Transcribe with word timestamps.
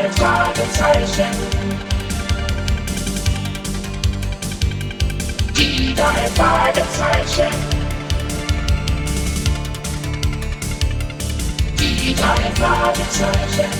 drei 0.00 0.08
Fragezeichen. 0.12 1.36
Die 5.56 5.94
drei 5.94 6.26
Fragezeichen. 6.34 7.54
Die 11.78 12.14
drei 12.14 12.50
Fragezeichen. 12.54 13.70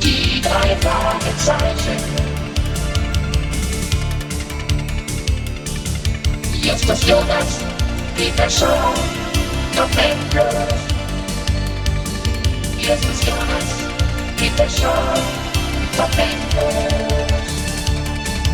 Die 0.00 0.40
drei 0.42 0.76
Fragezeichen. 0.76 2.26
Jetzt 6.62 6.88
ist 6.88 7.04
Jonas, 7.08 7.60
die 8.16 8.30
Person, 8.30 8.94
noch 9.76 10.95
endlos. 12.88 12.88
Jetzt 12.88 13.04
ist 13.04 14.40
die 14.40 14.50
Person, 14.50 14.90
noch 15.96 16.10
endlos. 16.18 17.52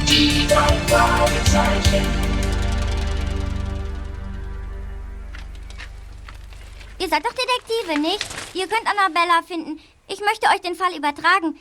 Die 0.09 0.47
drei 0.49 0.77
Fragezeichen. 0.89 2.07
Ihr 6.99 7.09
seid 7.09 7.25
doch 7.25 7.33
Detektive, 7.33 8.01
nicht? 8.01 8.27
Ihr 8.55 8.67
könnt 8.69 8.87
Annabella 8.87 9.43
finden. 9.47 9.81
Ich 10.09 10.21
möchte 10.21 10.47
euch 10.49 10.61
den 10.61 10.75
Fall 10.75 10.97
übertragen. 10.97 11.57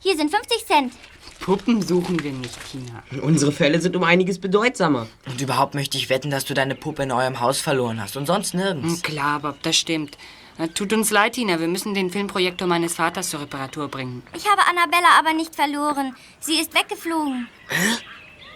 Hier 0.00 0.16
sind 0.16 0.30
50 0.30 0.66
Cent. 0.66 0.92
Puppen 1.40 1.82
suchen 1.82 2.22
wir 2.22 2.32
nicht, 2.32 2.56
Tina. 2.70 3.02
Unsere 3.22 3.52
Fälle 3.52 3.80
sind 3.80 3.96
um 3.96 4.04
einiges 4.04 4.38
bedeutsamer. 4.38 5.08
Und 5.26 5.40
überhaupt 5.40 5.74
möchte 5.74 5.98
ich 5.98 6.08
wetten, 6.10 6.30
dass 6.30 6.44
du 6.44 6.54
deine 6.54 6.74
Puppe 6.74 7.02
in 7.02 7.12
eurem 7.12 7.40
Haus 7.40 7.60
verloren 7.60 8.00
hast 8.00 8.16
und 8.16 8.26
sonst 8.26 8.54
nirgends. 8.54 8.94
Hm, 8.96 9.02
Klar, 9.02 9.40
Bob, 9.40 9.56
das 9.62 9.76
stimmt. 9.76 10.16
Tut 10.74 10.92
uns 10.92 11.10
leid, 11.10 11.32
Tina. 11.32 11.58
Wir 11.58 11.68
müssen 11.68 11.94
den 11.94 12.10
Filmprojektor 12.10 12.68
meines 12.68 12.94
Vaters 12.94 13.30
zur 13.30 13.40
Reparatur 13.40 13.88
bringen. 13.88 14.22
Ich 14.36 14.48
habe 14.48 14.62
Annabella 14.68 15.18
aber 15.18 15.32
nicht 15.32 15.54
verloren. 15.54 16.14
Sie 16.38 16.60
ist 16.60 16.74
weggeflogen. 16.74 17.48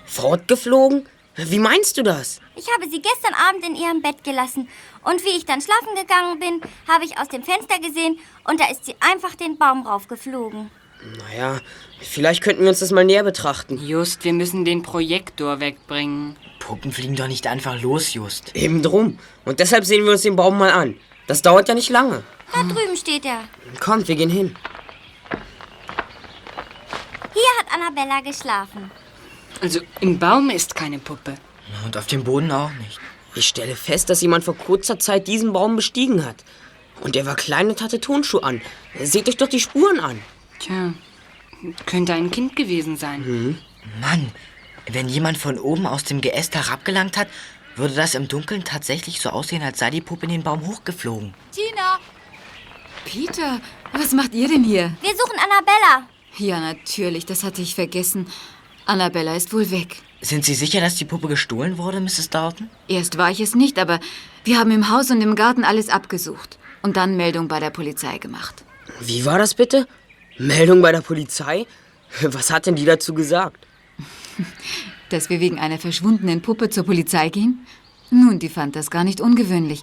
Fortgeflogen? 0.06 1.08
Wie 1.36 1.58
meinst 1.58 1.96
du 1.96 2.02
das? 2.02 2.40
Ich 2.56 2.66
habe 2.72 2.90
sie 2.90 3.00
gestern 3.00 3.34
Abend 3.34 3.64
in 3.64 3.76
ihrem 3.76 4.02
Bett 4.02 4.24
gelassen. 4.24 4.68
Und 5.04 5.24
wie 5.24 5.36
ich 5.36 5.44
dann 5.44 5.60
schlafen 5.60 5.94
gegangen 5.94 6.38
bin, 6.40 6.60
habe 6.88 7.04
ich 7.04 7.18
aus 7.18 7.28
dem 7.28 7.44
Fenster 7.44 7.78
gesehen 7.78 8.18
und 8.44 8.58
da 8.58 8.68
ist 8.70 8.84
sie 8.84 8.96
einfach 9.00 9.36
den 9.36 9.56
Baum 9.56 9.86
raufgeflogen. 9.86 10.70
Naja, 11.28 11.60
vielleicht 12.00 12.42
könnten 12.42 12.62
wir 12.62 12.70
uns 12.70 12.80
das 12.80 12.90
mal 12.90 13.04
näher 13.04 13.22
betrachten. 13.22 13.78
Just, 13.78 14.24
wir 14.24 14.32
müssen 14.32 14.64
den 14.64 14.82
Projektor 14.82 15.60
wegbringen. 15.60 16.36
Puppen 16.58 16.90
fliegen 16.90 17.14
doch 17.14 17.28
nicht 17.28 17.46
einfach 17.46 17.80
los, 17.80 18.14
Just. 18.14 18.56
Eben 18.56 18.82
drum. 18.82 19.18
Und 19.44 19.60
deshalb 19.60 19.84
sehen 19.84 20.04
wir 20.04 20.12
uns 20.12 20.22
den 20.22 20.34
Baum 20.34 20.58
mal 20.58 20.70
an. 20.70 20.96
Das 21.28 21.42
dauert 21.42 21.68
ja 21.68 21.74
nicht 21.74 21.90
lange. 21.90 22.24
Da 22.52 22.62
drüben 22.62 22.96
steht 22.96 23.24
er. 23.24 23.44
Kommt, 23.78 24.08
wir 24.08 24.16
gehen 24.16 24.30
hin. 24.30 24.56
Hier 27.34 27.52
hat 27.60 27.72
Annabella 27.72 28.20
geschlafen. 28.22 28.90
Also, 29.60 29.80
im 30.00 30.18
Baum 30.18 30.50
ist 30.50 30.74
keine 30.74 30.98
Puppe. 30.98 31.34
Und 31.84 31.96
auf 31.96 32.06
dem 32.06 32.24
Boden 32.24 32.50
auch 32.50 32.72
nicht. 32.72 32.98
Ich 33.34 33.46
stelle 33.46 33.76
fest, 33.76 34.08
dass 34.08 34.22
jemand 34.22 34.44
vor 34.44 34.56
kurzer 34.56 34.98
Zeit 34.98 35.28
diesen 35.28 35.52
Baum 35.52 35.76
bestiegen 35.76 36.24
hat. 36.24 36.36
Und 37.00 37.14
er 37.14 37.26
war 37.26 37.36
klein 37.36 37.68
und 37.68 37.82
hatte 37.82 38.00
Turnschuhe 38.00 38.42
an. 38.42 38.62
Seht 38.98 39.28
euch 39.28 39.36
doch 39.36 39.48
die 39.48 39.60
Spuren 39.60 40.00
an. 40.00 40.20
Tja, 40.58 40.94
könnte 41.84 42.14
ein 42.14 42.30
Kind 42.30 42.56
gewesen 42.56 42.96
sein. 42.96 43.58
Mann, 44.00 44.32
wenn 44.90 45.08
jemand 45.08 45.36
von 45.36 45.58
oben 45.58 45.86
aus 45.86 46.04
dem 46.04 46.20
Geäst 46.20 46.54
herabgelangt 46.54 47.16
hat, 47.16 47.28
würde 47.78 47.94
das 47.94 48.14
im 48.14 48.28
Dunkeln 48.28 48.64
tatsächlich 48.64 49.20
so 49.20 49.30
aussehen, 49.30 49.62
als 49.62 49.78
sei 49.78 49.90
die 49.90 50.00
Puppe 50.00 50.26
in 50.26 50.32
den 50.32 50.42
Baum 50.42 50.66
hochgeflogen. 50.66 51.34
Tina! 51.52 51.98
Peter, 53.04 53.60
was 53.92 54.12
macht 54.12 54.34
ihr 54.34 54.48
denn 54.48 54.64
hier? 54.64 54.92
Wir 55.00 55.10
suchen 55.10 55.38
Annabella. 55.38 56.08
Ja, 56.36 56.60
natürlich, 56.60 57.24
das 57.24 57.42
hatte 57.42 57.62
ich 57.62 57.74
vergessen. 57.74 58.26
Annabella 58.84 59.34
ist 59.34 59.52
wohl 59.52 59.70
weg. 59.70 59.96
Sind 60.20 60.44
Sie 60.44 60.54
sicher, 60.54 60.80
dass 60.80 60.96
die 60.96 61.04
Puppe 61.04 61.28
gestohlen 61.28 61.78
wurde, 61.78 62.00
Mrs. 62.00 62.30
Dalton? 62.30 62.68
Erst 62.88 63.18
war 63.18 63.30
ich 63.30 63.40
es 63.40 63.54
nicht, 63.54 63.78
aber 63.78 64.00
wir 64.44 64.58
haben 64.58 64.70
im 64.70 64.90
Haus 64.90 65.10
und 65.10 65.20
im 65.20 65.36
Garten 65.36 65.64
alles 65.64 65.88
abgesucht 65.88 66.58
und 66.82 66.96
dann 66.96 67.16
Meldung 67.16 67.48
bei 67.48 67.60
der 67.60 67.70
Polizei 67.70 68.18
gemacht. 68.18 68.64
Wie 69.00 69.24
war 69.24 69.38
das 69.38 69.54
bitte? 69.54 69.86
Meldung 70.38 70.82
bei 70.82 70.92
der 70.92 71.00
Polizei? 71.00 71.66
Was 72.22 72.50
hat 72.50 72.66
denn 72.66 72.76
die 72.76 72.84
dazu 72.84 73.14
gesagt? 73.14 73.66
Dass 75.10 75.30
wir 75.30 75.40
wegen 75.40 75.58
einer 75.58 75.78
verschwundenen 75.78 76.42
Puppe 76.42 76.68
zur 76.68 76.84
Polizei 76.84 77.28
gehen? 77.28 77.66
Nun, 78.10 78.38
die 78.38 78.48
fand 78.48 78.76
das 78.76 78.90
gar 78.90 79.04
nicht 79.04 79.20
ungewöhnlich. 79.20 79.82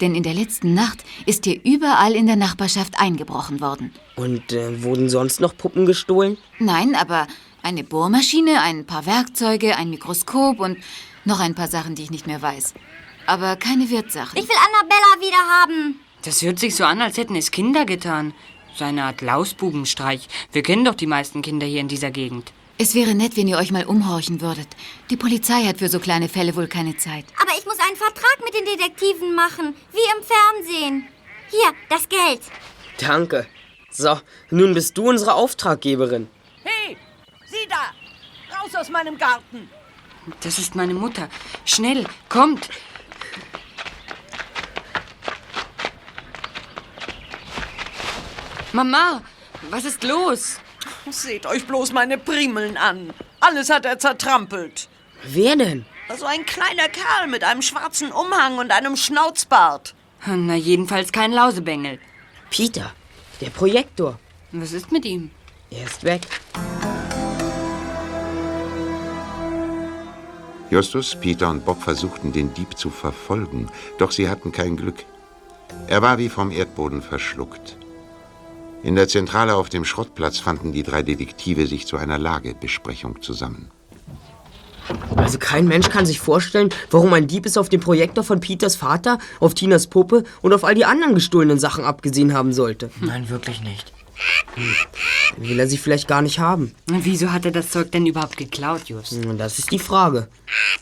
Denn 0.00 0.14
in 0.14 0.24
der 0.24 0.34
letzten 0.34 0.74
Nacht 0.74 1.04
ist 1.26 1.44
hier 1.44 1.60
überall 1.64 2.14
in 2.14 2.26
der 2.26 2.36
Nachbarschaft 2.36 2.98
eingebrochen 2.98 3.60
worden. 3.60 3.92
Und 4.16 4.52
äh, 4.52 4.82
wurden 4.82 5.08
sonst 5.08 5.40
noch 5.40 5.56
Puppen 5.56 5.86
gestohlen? 5.86 6.36
Nein, 6.58 6.94
aber 6.96 7.28
eine 7.62 7.84
Bohrmaschine, 7.84 8.60
ein 8.60 8.84
paar 8.84 9.06
Werkzeuge, 9.06 9.76
ein 9.76 9.90
Mikroskop 9.90 10.58
und 10.58 10.78
noch 11.24 11.40
ein 11.40 11.54
paar 11.54 11.68
Sachen, 11.68 11.94
die 11.94 12.02
ich 12.02 12.10
nicht 12.10 12.26
mehr 12.26 12.42
weiß. 12.42 12.74
Aber 13.26 13.56
keine 13.56 13.88
Wertsachen. 13.90 14.38
Ich 14.38 14.48
will 14.48 14.56
Annabella 14.56 15.20
wieder 15.20 15.62
haben. 15.62 16.00
Das 16.22 16.42
hört 16.42 16.58
sich 16.58 16.74
so 16.74 16.84
an, 16.84 17.00
als 17.00 17.16
hätten 17.16 17.36
es 17.36 17.50
Kinder 17.50 17.84
getan. 17.84 18.34
So 18.74 18.84
eine 18.84 19.04
Art 19.04 19.22
Lausbubenstreich. 19.22 20.28
Wir 20.52 20.62
kennen 20.62 20.84
doch 20.84 20.94
die 20.94 21.06
meisten 21.06 21.42
Kinder 21.42 21.66
hier 21.66 21.80
in 21.80 21.88
dieser 21.88 22.10
Gegend. 22.10 22.52
Es 22.76 22.94
wäre 22.94 23.14
nett, 23.14 23.36
wenn 23.36 23.46
ihr 23.46 23.56
euch 23.56 23.70
mal 23.70 23.84
umhorchen 23.84 24.40
würdet. 24.40 24.66
Die 25.08 25.16
Polizei 25.16 25.64
hat 25.64 25.78
für 25.78 25.88
so 25.88 26.00
kleine 26.00 26.28
Fälle 26.28 26.56
wohl 26.56 26.66
keine 26.66 26.96
Zeit. 26.96 27.24
Aber 27.40 27.52
ich 27.56 27.64
muss 27.64 27.78
einen 27.78 27.96
Vertrag 27.96 28.38
mit 28.44 28.52
den 28.52 28.64
Detektiven 28.64 29.34
machen, 29.34 29.76
wie 29.92 30.16
im 30.16 30.24
Fernsehen. 30.24 31.08
Hier, 31.50 31.72
das 31.88 32.08
Geld. 32.08 32.40
Danke. 32.98 33.46
So, 33.90 34.20
nun 34.50 34.74
bist 34.74 34.98
du 34.98 35.08
unsere 35.08 35.34
Auftraggeberin. 35.34 36.28
Hey, 36.64 36.96
Sie 37.46 37.68
da! 37.68 38.56
Raus 38.58 38.74
aus 38.74 38.88
meinem 38.90 39.16
Garten! 39.18 39.70
Das 40.40 40.58
ist 40.58 40.74
meine 40.74 40.94
Mutter. 40.94 41.28
Schnell, 41.64 42.04
kommt. 42.28 42.68
Mama, 48.72 49.22
was 49.70 49.84
ist 49.84 50.02
los? 50.02 50.58
Seht 51.10 51.46
euch 51.46 51.66
bloß 51.66 51.92
meine 51.92 52.18
Primeln 52.18 52.76
an. 52.76 53.12
Alles 53.40 53.70
hat 53.70 53.84
er 53.84 53.98
zertrampelt. 53.98 54.88
Wer 55.24 55.56
denn? 55.56 55.84
So 56.18 56.26
ein 56.26 56.44
kleiner 56.44 56.88
Kerl 56.88 57.28
mit 57.28 57.44
einem 57.44 57.62
schwarzen 57.62 58.12
Umhang 58.12 58.58
und 58.58 58.70
einem 58.70 58.96
Schnauzbart. 58.96 59.94
Na, 60.26 60.54
jedenfalls 60.54 61.12
kein 61.12 61.32
Lausebengel. 61.32 61.98
Peter, 62.50 62.92
der 63.40 63.50
Projektor. 63.50 64.18
Was 64.52 64.72
ist 64.72 64.92
mit 64.92 65.04
ihm? 65.04 65.30
Er 65.70 65.84
ist 65.84 66.04
weg. 66.04 66.22
Justus, 70.70 71.16
Peter 71.20 71.50
und 71.50 71.64
Bob 71.64 71.82
versuchten, 71.82 72.32
den 72.32 72.52
Dieb 72.54 72.76
zu 72.76 72.90
verfolgen, 72.90 73.68
doch 73.98 74.10
sie 74.10 74.28
hatten 74.28 74.50
kein 74.50 74.76
Glück. 74.76 75.04
Er 75.86 76.02
war 76.02 76.18
wie 76.18 76.28
vom 76.28 76.50
Erdboden 76.50 77.02
verschluckt. 77.02 77.76
In 78.84 78.96
der 78.96 79.08
Zentrale 79.08 79.54
auf 79.54 79.70
dem 79.70 79.86
Schrottplatz 79.86 80.38
fanden 80.38 80.72
die 80.72 80.82
drei 80.82 81.02
Detektive 81.02 81.66
sich 81.66 81.86
zu 81.86 81.96
einer 81.96 82.18
Lagebesprechung 82.18 83.22
zusammen. 83.22 83.70
Also 85.16 85.38
kein 85.38 85.66
Mensch 85.66 85.88
kann 85.88 86.04
sich 86.04 86.20
vorstellen, 86.20 86.68
warum 86.90 87.14
ein 87.14 87.26
Dieb 87.26 87.46
es 87.46 87.56
auf 87.56 87.70
den 87.70 87.80
Projektor 87.80 88.22
von 88.22 88.40
Peters 88.40 88.76
Vater, 88.76 89.18
auf 89.40 89.54
Tinas 89.54 89.86
Puppe 89.86 90.24
und 90.42 90.52
auf 90.52 90.64
all 90.64 90.74
die 90.74 90.84
anderen 90.84 91.14
gestohlenen 91.14 91.58
Sachen 91.58 91.82
abgesehen 91.84 92.34
haben 92.34 92.52
sollte. 92.52 92.90
Nein, 93.00 93.30
wirklich 93.30 93.62
nicht. 93.62 93.90
Will 95.38 95.58
er 95.58 95.66
sie 95.66 95.78
vielleicht 95.78 96.06
gar 96.06 96.20
nicht 96.20 96.38
haben? 96.38 96.74
Wieso 96.86 97.32
hat 97.32 97.46
er 97.46 97.52
das 97.52 97.70
Zeug 97.70 97.90
denn 97.90 98.04
überhaupt 98.04 98.36
geklaut, 98.36 98.82
Just? 98.84 99.16
Das 99.38 99.58
ist 99.58 99.72
die 99.72 99.78
Frage. 99.78 100.28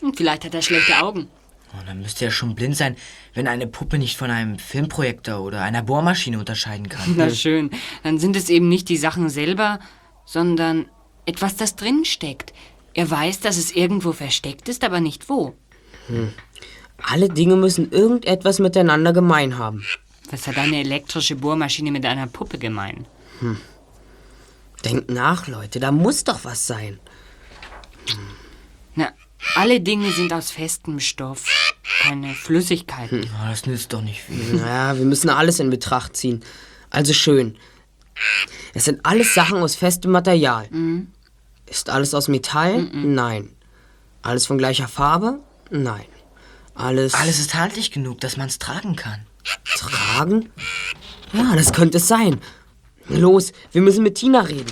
Hm, 0.01 0.13
Vielleicht 0.13 0.43
hat 0.43 0.53
er 0.53 0.61
schlechte 0.61 1.01
Augen. 1.01 1.29
Oh, 1.75 1.81
dann 1.85 2.01
müsste 2.01 2.25
er 2.25 2.31
schon 2.31 2.53
blind 2.53 2.77
sein, 2.77 2.95
wenn 3.33 3.47
eine 3.47 3.65
Puppe 3.65 3.97
nicht 3.97 4.15
von 4.17 4.29
einem 4.29 4.59
Filmprojektor 4.59 5.39
oder 5.39 5.63
einer 5.63 5.81
Bohrmaschine 5.81 6.37
unterscheiden 6.37 6.87
kann. 6.87 7.15
Na 7.17 7.29
schön, 7.31 7.71
dann 8.03 8.19
sind 8.19 8.35
es 8.35 8.49
eben 8.49 8.69
nicht 8.69 8.89
die 8.89 8.97
Sachen 8.97 9.29
selber, 9.29 9.79
sondern 10.25 10.85
etwas, 11.25 11.55
das 11.55 11.75
drin 11.75 12.05
steckt. 12.05 12.53
Er 12.93 13.09
weiß, 13.09 13.39
dass 13.39 13.57
es 13.57 13.71
irgendwo 13.71 14.11
versteckt 14.11 14.69
ist, 14.69 14.83
aber 14.83 14.99
nicht 14.99 15.29
wo. 15.29 15.55
Alle 17.01 17.29
Dinge 17.29 17.55
müssen 17.55 17.91
irgendetwas 17.91 18.59
miteinander 18.59 19.13
gemein 19.13 19.57
haben. 19.57 19.83
Was 20.29 20.47
hat 20.47 20.57
eine 20.57 20.77
elektrische 20.77 21.35
Bohrmaschine 21.35 21.91
mit 21.91 22.05
einer 22.05 22.27
Puppe 22.27 22.59
gemein? 22.59 23.07
Denkt 24.85 25.09
nach, 25.09 25.47
Leute, 25.47 25.79
da 25.79 25.91
muss 25.91 26.23
doch 26.23 26.43
was 26.43 26.67
sein. 26.67 26.99
Na, 28.09 28.15
alle 29.55 29.79
Dinge 29.81 30.11
sind 30.11 30.33
aus 30.33 30.51
festem 30.51 30.99
Stoff, 30.99 31.45
keine 32.01 32.33
Flüssigkeiten. 32.33 33.23
Oh, 33.23 33.49
das 33.49 33.65
nützt 33.65 33.93
doch 33.93 34.01
nicht 34.01 34.21
viel. 34.21 34.55
Naja, 34.55 34.97
wir 34.97 35.05
müssen 35.05 35.29
alles 35.29 35.59
in 35.59 35.69
Betracht 35.69 36.15
ziehen. 36.15 36.43
Also 36.89 37.13
schön. 37.13 37.57
Es 38.73 38.85
sind 38.85 39.05
alles 39.05 39.33
Sachen 39.33 39.57
aus 39.57 39.75
festem 39.75 40.11
Material. 40.11 40.67
Ist 41.65 41.89
alles 41.89 42.13
aus 42.13 42.27
Metall? 42.27 42.83
Nein. 42.93 43.49
Alles 44.21 44.45
von 44.45 44.57
gleicher 44.57 44.87
Farbe? 44.87 45.39
Nein. 45.69 46.05
Alles, 46.75 47.13
Alles 47.13 47.39
ist 47.39 47.53
haltlich 47.53 47.91
genug, 47.91 48.19
dass 48.21 48.37
man 48.37 48.47
es 48.47 48.57
tragen 48.59 48.95
kann. 48.95 49.25
tragen? 49.75 50.49
Ja, 51.33 51.55
das 51.55 51.73
könnte 51.73 51.97
es 51.97 52.07
sein. 52.07 52.39
Los, 53.07 53.51
wir 53.71 53.81
müssen 53.81 54.03
mit 54.03 54.15
Tina 54.15 54.41
reden. 54.41 54.71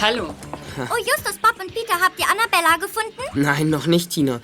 Hallo. 0.00 0.32
Oh, 0.78 0.96
Justus, 0.98 1.38
Bob 1.42 1.60
und 1.60 1.74
Peter, 1.74 1.94
habt 2.00 2.18
ihr 2.20 2.26
Annabella 2.30 2.76
gefunden? 2.76 3.20
Nein, 3.34 3.68
noch 3.68 3.86
nicht, 3.88 4.10
Tina. 4.10 4.40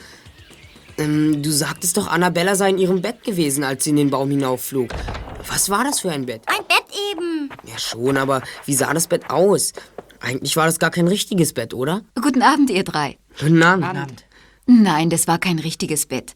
Ähm, 0.99 1.43
du 1.43 1.51
sagtest 1.53 1.97
doch, 1.97 2.09
Annabella 2.09 2.57
sei 2.57 2.71
in 2.71 2.79
ihrem 2.79 3.03
Bett 3.03 3.23
gewesen, 3.23 3.63
als 3.63 3.85
sie 3.85 3.91
in 3.91 3.97
den 3.97 4.11
Baum 4.11 4.31
hinaufflog. 4.31 4.91
Was 5.49 5.71
war 5.71 5.85
das 5.85 6.01
für 6.01 6.11
ein 6.11 6.27
Bett? 6.27 6.43
Ein 6.47 6.67
Bett 6.67 6.85
eben. 7.13 7.51
Ja 7.71 7.79
schon, 7.79 8.17
aber 8.17 8.43
wie 8.67 8.75
sah 8.75 8.93
das 8.93 9.07
Bett 9.07 9.31
aus? 9.31 9.73
Eigentlich 10.21 10.57
war 10.57 10.67
das 10.67 10.81
gar 10.81 10.91
kein 10.91 11.07
richtiges 11.07 11.53
Bett, 11.53 11.73
oder? 11.73 12.03
Guten 12.21 12.43
Abend, 12.43 12.71
ihr 12.71 12.83
drei. 12.83 13.19
Guten 13.39 13.63
Abend. 13.63 13.85
Abend. 13.85 14.25
Nein, 14.67 15.09
das 15.09 15.29
war 15.29 15.39
kein 15.39 15.61
richtiges 15.61 16.07
Bett. 16.07 16.33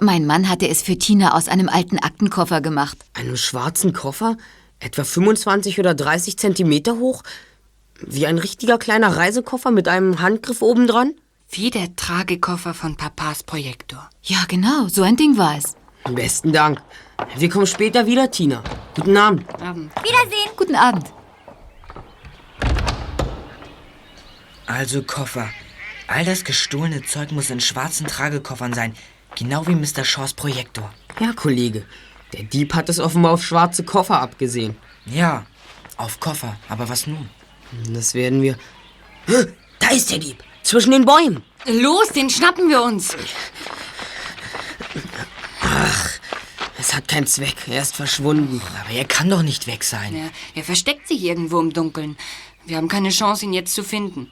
Mein 0.00 0.26
Mann 0.26 0.48
hatte 0.48 0.68
es 0.68 0.82
für 0.82 0.96
Tina 0.96 1.34
aus 1.34 1.48
einem 1.48 1.68
alten 1.68 1.98
Aktenkoffer 1.98 2.60
gemacht. 2.60 2.98
Einem 3.14 3.36
schwarzen 3.36 3.92
Koffer? 3.92 4.36
Etwa 4.78 5.04
25 5.04 5.78
oder 5.80 5.94
30 5.94 6.38
Zentimeter 6.38 6.98
hoch? 6.98 7.22
Wie 8.06 8.26
ein 8.26 8.38
richtiger 8.38 8.78
kleiner 8.78 9.16
Reisekoffer 9.16 9.70
mit 9.70 9.88
einem 9.88 10.20
Handgriff 10.20 10.62
obendran? 10.62 11.12
Wie 11.50 11.70
der 11.70 11.94
Tragekoffer 11.96 12.74
von 12.74 12.96
Papas 12.96 13.42
Projektor. 13.42 14.08
Ja, 14.22 14.44
genau, 14.48 14.88
so 14.88 15.02
ein 15.02 15.16
Ding 15.16 15.36
war 15.36 15.56
es. 15.56 15.76
Besten 16.14 16.52
Dank. 16.52 16.80
Wir 17.36 17.50
kommen 17.50 17.66
später 17.66 18.06
wieder, 18.06 18.30
Tina. 18.30 18.62
Guten 18.94 19.16
Abend. 19.16 19.44
Abend. 19.60 19.92
Wiedersehen. 19.96 20.50
Guten 20.56 20.76
Abend. 20.76 21.12
Also 24.66 25.02
Koffer. 25.02 25.48
All 26.06 26.24
das 26.24 26.44
gestohlene 26.44 27.02
Zeug 27.02 27.32
muss 27.32 27.50
in 27.50 27.60
schwarzen 27.60 28.06
Tragekoffern 28.06 28.72
sein. 28.72 28.94
Genau 29.36 29.66
wie 29.66 29.74
Mr. 29.74 30.04
Shaws 30.04 30.32
Projektor. 30.34 30.90
Ja, 31.20 31.32
Kollege. 31.34 31.84
Der 32.32 32.44
Dieb 32.44 32.74
hat 32.74 32.88
es 32.88 32.98
offenbar 32.98 33.32
auf 33.32 33.44
schwarze 33.44 33.84
Koffer 33.84 34.20
abgesehen. 34.20 34.76
Ja, 35.04 35.44
auf 35.96 36.18
Koffer. 36.18 36.56
Aber 36.68 36.88
was 36.88 37.06
nun? 37.06 37.28
Das 37.92 38.14
werden 38.14 38.42
wir. 38.42 38.58
Da 39.78 39.90
ist 39.90 40.10
der 40.10 40.18
Dieb. 40.18 40.42
Zwischen 40.62 40.92
den 40.92 41.04
Bäumen. 41.04 41.42
Los, 41.66 42.08
den 42.08 42.30
schnappen 42.30 42.68
wir 42.68 42.82
uns. 42.82 43.16
Es 46.78 46.94
hat 46.94 47.08
keinen 47.08 47.26
Zweck. 47.26 47.56
Er 47.68 47.82
ist 47.82 47.94
verschwunden. 47.94 48.60
Aber 48.80 48.90
er 48.90 49.04
kann 49.04 49.28
doch 49.28 49.42
nicht 49.42 49.66
weg 49.66 49.84
sein. 49.84 50.16
Ja, 50.16 50.30
er 50.54 50.64
versteckt 50.64 51.08
sich 51.08 51.22
irgendwo 51.22 51.60
im 51.60 51.72
Dunkeln. 51.72 52.16
Wir 52.66 52.76
haben 52.76 52.88
keine 52.88 53.10
Chance, 53.10 53.44
ihn 53.44 53.52
jetzt 53.52 53.74
zu 53.74 53.84
finden. 53.84 54.30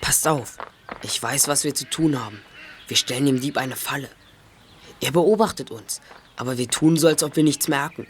Passt 0.00 0.26
auf. 0.26 0.58
Ich 1.02 1.22
weiß, 1.22 1.48
was 1.48 1.64
wir 1.64 1.74
zu 1.74 1.88
tun 1.88 2.22
haben. 2.22 2.40
Wir 2.88 2.96
stellen 2.96 3.26
dem 3.26 3.40
Dieb 3.40 3.56
eine 3.56 3.76
Falle. 3.76 4.08
Er 5.00 5.12
beobachtet 5.12 5.70
uns. 5.70 6.00
Aber 6.36 6.58
wir 6.58 6.68
tun 6.68 6.96
so, 6.96 7.06
als 7.06 7.22
ob 7.22 7.36
wir 7.36 7.44
nichts 7.44 7.68
merken. 7.68 8.06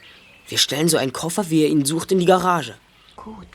Wir 0.49 0.59
stellen 0.59 0.89
so 0.89 0.97
einen 0.97 1.12
Koffer, 1.12 1.51
wie 1.51 1.62
er 1.62 1.69
ihn 1.69 1.85
sucht, 1.85 2.12
in 2.12 2.19
die 2.19 2.27
Garage. 2.27 2.77
Gut. 3.17 3.47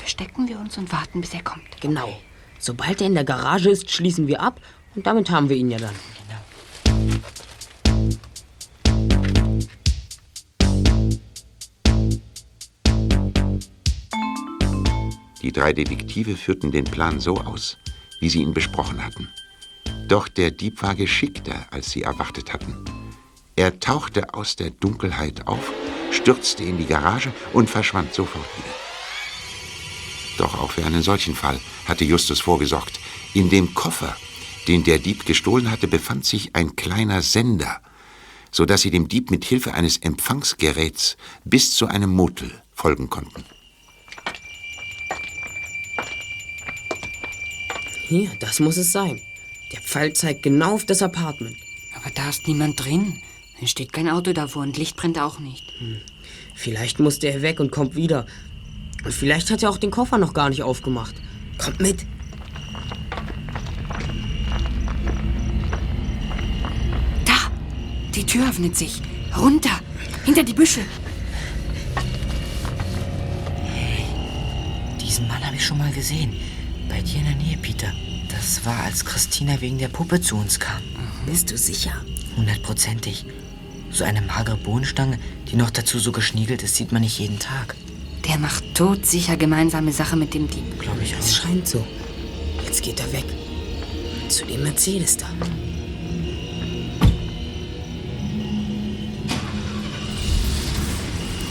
Verstecken 0.00 0.48
wir 0.48 0.58
uns 0.58 0.78
und 0.78 0.90
warten, 0.92 1.20
bis 1.20 1.34
er 1.34 1.42
kommt. 1.42 1.80
Genau. 1.80 2.18
Sobald 2.58 3.02
er 3.02 3.06
in 3.06 3.14
der 3.14 3.24
Garage 3.24 3.68
ist, 3.68 3.90
schließen 3.90 4.26
wir 4.28 4.40
ab 4.40 4.58
und 4.94 5.06
damit 5.06 5.30
haben 5.30 5.50
wir 5.50 5.56
ihn 5.56 5.70
ja 5.70 5.78
dann. 5.78 5.94
Die 15.42 15.52
drei 15.52 15.74
Detektive 15.74 16.36
führten 16.36 16.70
den 16.70 16.84
Plan 16.84 17.20
so 17.20 17.36
aus, 17.36 17.76
wie 18.20 18.30
sie 18.30 18.40
ihn 18.40 18.54
besprochen 18.54 19.04
hatten. 19.04 19.28
Doch 20.08 20.28
der 20.28 20.50
Dieb 20.50 20.82
war 20.82 20.94
geschickter, 20.94 21.66
als 21.70 21.90
sie 21.90 22.02
erwartet 22.02 22.52
hatten. 22.52 22.84
Er 23.54 23.78
tauchte 23.80 24.32
aus 24.32 24.56
der 24.56 24.70
Dunkelheit 24.70 25.46
auf, 25.46 25.72
stürzte 26.10 26.64
in 26.64 26.78
die 26.78 26.86
Garage 26.86 27.32
und 27.52 27.68
verschwand 27.68 28.14
sofort 28.14 28.46
wieder. 28.56 28.89
Doch 30.40 30.58
auch 30.58 30.70
für 30.70 30.86
einen 30.86 31.02
solchen 31.02 31.34
Fall 31.34 31.60
hatte 31.84 32.06
Justus 32.06 32.40
vorgesorgt. 32.40 32.98
In 33.34 33.50
dem 33.50 33.74
Koffer, 33.74 34.16
den 34.68 34.84
der 34.84 34.98
Dieb 34.98 35.26
gestohlen 35.26 35.70
hatte, 35.70 35.86
befand 35.86 36.24
sich 36.24 36.56
ein 36.56 36.76
kleiner 36.76 37.20
Sender, 37.20 37.82
so 38.50 38.64
dass 38.64 38.80
sie 38.80 38.90
dem 38.90 39.06
Dieb 39.06 39.30
mit 39.30 39.44
Hilfe 39.44 39.74
eines 39.74 39.98
Empfangsgeräts 39.98 41.18
bis 41.44 41.74
zu 41.74 41.88
einem 41.88 42.14
Motel 42.14 42.50
folgen 42.72 43.10
konnten. 43.10 43.44
Hier, 48.08 48.30
das 48.40 48.60
muss 48.60 48.78
es 48.78 48.92
sein. 48.92 49.20
Der 49.72 49.82
Pfeil 49.82 50.14
zeigt 50.14 50.42
genau 50.42 50.72
auf 50.72 50.86
das 50.86 51.02
Apartment. 51.02 51.56
Aber 51.94 52.08
da 52.14 52.30
ist 52.30 52.48
niemand 52.48 52.82
drin. 52.82 53.20
Es 53.60 53.70
steht 53.70 53.92
kein 53.92 54.08
Auto 54.08 54.32
davor 54.32 54.62
und 54.62 54.78
Licht 54.78 54.96
brennt 54.96 55.18
auch 55.18 55.38
nicht. 55.38 55.70
Vielleicht 56.54 56.98
musste 56.98 57.28
er 57.28 57.42
weg 57.42 57.60
und 57.60 57.70
kommt 57.70 57.94
wieder. 57.94 58.24
Und 59.04 59.12
vielleicht 59.12 59.50
hat 59.50 59.62
er 59.62 59.70
auch 59.70 59.78
den 59.78 59.90
Koffer 59.90 60.18
noch 60.18 60.34
gar 60.34 60.50
nicht 60.50 60.62
aufgemacht. 60.62 61.14
Kommt 61.58 61.80
mit. 61.80 62.04
Da! 67.24 67.50
Die 68.14 68.24
Tür 68.24 68.48
öffnet 68.48 68.76
sich. 68.76 69.00
Runter! 69.36 69.80
Hinter 70.24 70.42
die 70.42 70.52
Büsche! 70.52 70.80
Diesen 75.00 75.26
Mann 75.28 75.44
habe 75.44 75.56
ich 75.56 75.64
schon 75.64 75.78
mal 75.78 75.92
gesehen. 75.92 76.34
Bei 76.88 77.00
dir 77.00 77.18
in 77.18 77.24
der 77.24 77.34
Nähe, 77.34 77.56
Peter. 77.56 77.92
Das 78.28 78.64
war, 78.64 78.84
als 78.84 79.04
Christina 79.04 79.60
wegen 79.60 79.78
der 79.78 79.88
Puppe 79.88 80.20
zu 80.20 80.36
uns 80.36 80.60
kam. 80.60 80.82
Bist 81.26 81.50
du 81.50 81.58
sicher? 81.58 81.92
Hundertprozentig. 82.36 83.26
So 83.90 84.04
eine 84.04 84.20
magere 84.20 84.56
Bohnenstange, 84.56 85.18
die 85.50 85.56
noch 85.56 85.70
dazu 85.70 85.98
so 85.98 86.12
geschniegelt 86.12 86.62
ist, 86.62 86.76
sieht 86.76 86.92
man 86.92 87.02
nicht 87.02 87.18
jeden 87.18 87.38
Tag. 87.38 87.74
Der 88.30 88.38
macht 88.38 88.62
todsicher 88.76 89.36
gemeinsame 89.36 89.90
Sache 89.90 90.14
mit 90.14 90.34
dem 90.34 90.46
Dieb. 90.48 90.78
Glaube 90.78 91.02
ich 91.02 91.12
Es 91.18 91.18
auch. 91.40 91.42
scheint 91.42 91.66
so. 91.66 91.84
Jetzt 92.64 92.80
geht 92.80 93.00
er 93.00 93.12
weg. 93.12 93.24
Zu 94.28 94.44
dem 94.44 94.62
Mercedes 94.62 95.16
da. 95.16 95.26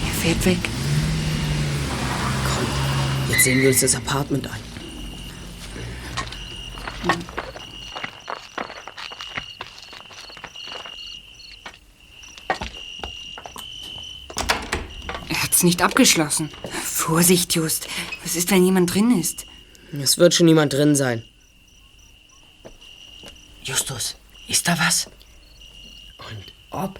Er 0.07 0.13
fährt 0.21 0.45
weg. 0.45 0.57
Komm, 2.45 2.65
jetzt 3.33 3.43
sehen 3.43 3.61
wir 3.61 3.67
uns 3.67 3.81
das 3.81 3.95
Apartment 3.95 4.47
an. 4.47 4.59
Er 15.29 15.43
hat's 15.43 15.63
nicht 15.63 15.81
abgeschlossen. 15.81 16.49
Vorsicht, 17.09 17.55
Just. 17.55 17.87
Was 18.21 18.35
ist, 18.35 18.51
wenn 18.51 18.63
jemand 18.63 18.93
drin 18.93 19.19
ist? 19.19 19.47
Es 19.91 20.19
wird 20.19 20.35
schon 20.35 20.47
jemand 20.47 20.73
drin 20.73 20.95
sein. 20.95 21.23
Justus, 23.63 24.15
ist 24.47 24.67
da 24.67 24.77
was? 24.77 25.09
Und 26.19 26.53
ob? 26.69 26.99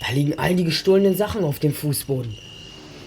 Da 0.00 0.12
liegen 0.12 0.36
all 0.36 0.56
die 0.56 0.64
gestohlenen 0.64 1.16
Sachen 1.16 1.44
auf 1.44 1.60
dem 1.60 1.72
Fußboden. 1.72 2.36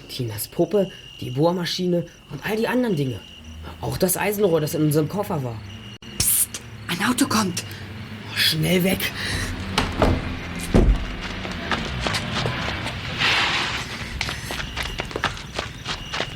Tinas 0.07 0.47
Puppe, 0.47 0.89
die 1.19 1.31
Bohrmaschine 1.31 2.05
und 2.31 2.45
all 2.45 2.55
die 2.55 2.69
anderen 2.69 2.95
Dinge. 2.95 3.19
Auch 3.81 3.97
das 3.97 4.15
Eisenrohr, 4.15 4.61
das 4.61 4.75
in 4.75 4.83
unserem 4.83 5.09
Koffer 5.09 5.43
war. 5.43 5.61
Ein 6.87 7.03
Auto 7.09 7.27
kommt. 7.27 7.65
Schnell 8.35 8.83
weg. 8.85 8.99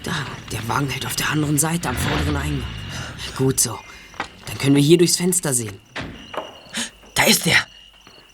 Da, 0.04 0.26
der 0.68 0.76
Wagen 0.76 0.90
hält 0.90 1.06
auf 1.06 1.16
der 1.16 1.30
anderen 1.30 1.58
Seite 1.58 1.90
am 1.90 1.96
vorderen 1.96 2.36
Eingang. 2.36 2.70
Gut 3.38 3.60
so. 3.60 3.80
Dann 4.46 4.58
können 4.58 4.76
wir 4.76 4.82
hier 4.82 4.98
durchs 4.98 5.18
Fenster 5.18 5.54
sehen. 5.54 5.80
Da 7.16 7.24
ist 7.24 7.48
er. 7.48 7.58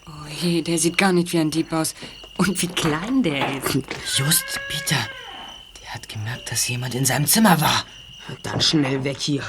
Oh 0.08 0.28
je, 0.42 0.62
der 0.62 0.78
sieht 0.78 0.98
gar 0.98 1.12
nicht 1.14 1.32
wie 1.34 1.40
ein 1.40 1.52
Dieb 1.52 1.72
aus. 1.72 1.96
Und 2.38 2.62
wie 2.62 2.68
klein 2.68 3.24
der 3.24 3.58
ist. 3.58 3.76
Just, 4.18 4.46
Peter. 4.68 4.98
Der 5.82 5.94
hat 5.94 6.10
gemerkt, 6.10 6.52
dass 6.52 6.68
jemand 6.68 6.96
in 6.96 7.06
seinem 7.06 7.28
Zimmer 7.28 7.60
war. 7.62 7.86
Dann 8.42 8.62
schnell 8.62 9.04
weg 9.04 9.18
hier. 9.20 9.44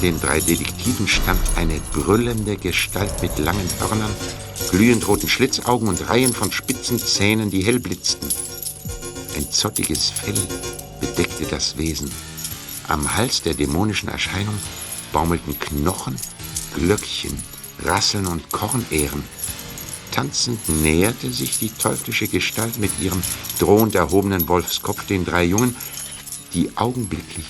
Den 0.00 0.20
drei 0.20 0.40
Detektiven 0.40 1.08
stand 1.08 1.40
eine 1.56 1.80
brüllende 1.92 2.56
Gestalt 2.56 3.20
mit 3.20 3.38
langen 3.38 3.68
Hörnern, 3.80 4.14
glühend 4.70 5.06
roten 5.08 5.28
Schlitzaugen 5.28 5.88
und 5.88 6.08
Reihen 6.08 6.32
von 6.32 6.52
spitzen 6.52 6.98
Zähnen, 6.98 7.50
die 7.50 7.64
hell 7.64 7.80
blitzten. 7.80 8.28
Ein 9.36 9.50
zottiges 9.50 10.10
Fell 10.10 10.34
bedeckte 11.00 11.46
das 11.46 11.78
Wesen. 11.78 12.10
Am 12.86 13.16
Hals 13.16 13.42
der 13.42 13.54
dämonischen 13.54 14.08
Erscheinung 14.08 14.54
baumelten 15.12 15.58
Knochen, 15.58 16.16
Glöckchen, 16.74 17.36
Rasseln 17.82 18.26
und 18.26 18.50
Kornähren. 18.52 19.24
Tanzend 20.12 20.68
näherte 20.68 21.30
sich 21.30 21.58
die 21.58 21.70
teuflische 21.70 22.28
Gestalt 22.28 22.78
mit 22.78 22.92
ihrem 23.00 23.22
drohend 23.58 23.94
erhobenen 23.94 24.48
Wolfskopf 24.48 25.06
den 25.06 25.24
drei 25.24 25.44
Jungen, 25.44 25.76
die 26.54 26.76
augenblicklich 26.76 27.46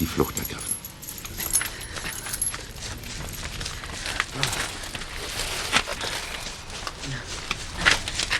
die 0.00 0.06
Flucht 0.06 0.38
ergriffen. 0.38 0.71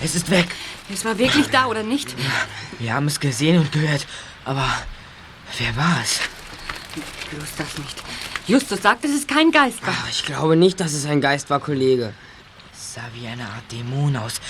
Es 0.02 0.14
ist 0.16 0.30
weg. 0.30 0.47
Es 0.92 1.04
war 1.04 1.16
wirklich 1.18 1.49
da, 1.49 1.66
oder 1.66 1.82
nicht? 1.82 2.14
Wir 2.78 2.94
haben 2.94 3.06
es 3.06 3.21
gesehen 3.21 3.59
und 3.59 3.71
gehört. 3.71 4.06
Aber 4.44 4.68
wer 5.59 5.76
war 5.76 5.99
es? 6.02 6.21
Bloß 7.30 7.49
das 7.56 7.78
nicht. 7.78 8.02
Justus 8.47 8.82
sagt, 8.82 9.04
es 9.04 9.26
kein 9.26 9.52
Geist 9.52 9.87
war. 9.87 9.94
Ach, 9.97 10.09
ich 10.11 10.25
glaube 10.25 10.56
nicht, 10.56 10.80
dass 10.80 10.92
es 10.92 11.06
ein 11.06 11.21
Geist 11.21 11.49
war, 11.50 11.61
Kollege. 11.61 12.12
Es 12.73 12.94
sah 12.94 13.09
wie 13.14 13.26
eine 13.28 13.44
Art 13.44 13.71
Dämon 13.71 14.16
aus. 14.16 14.40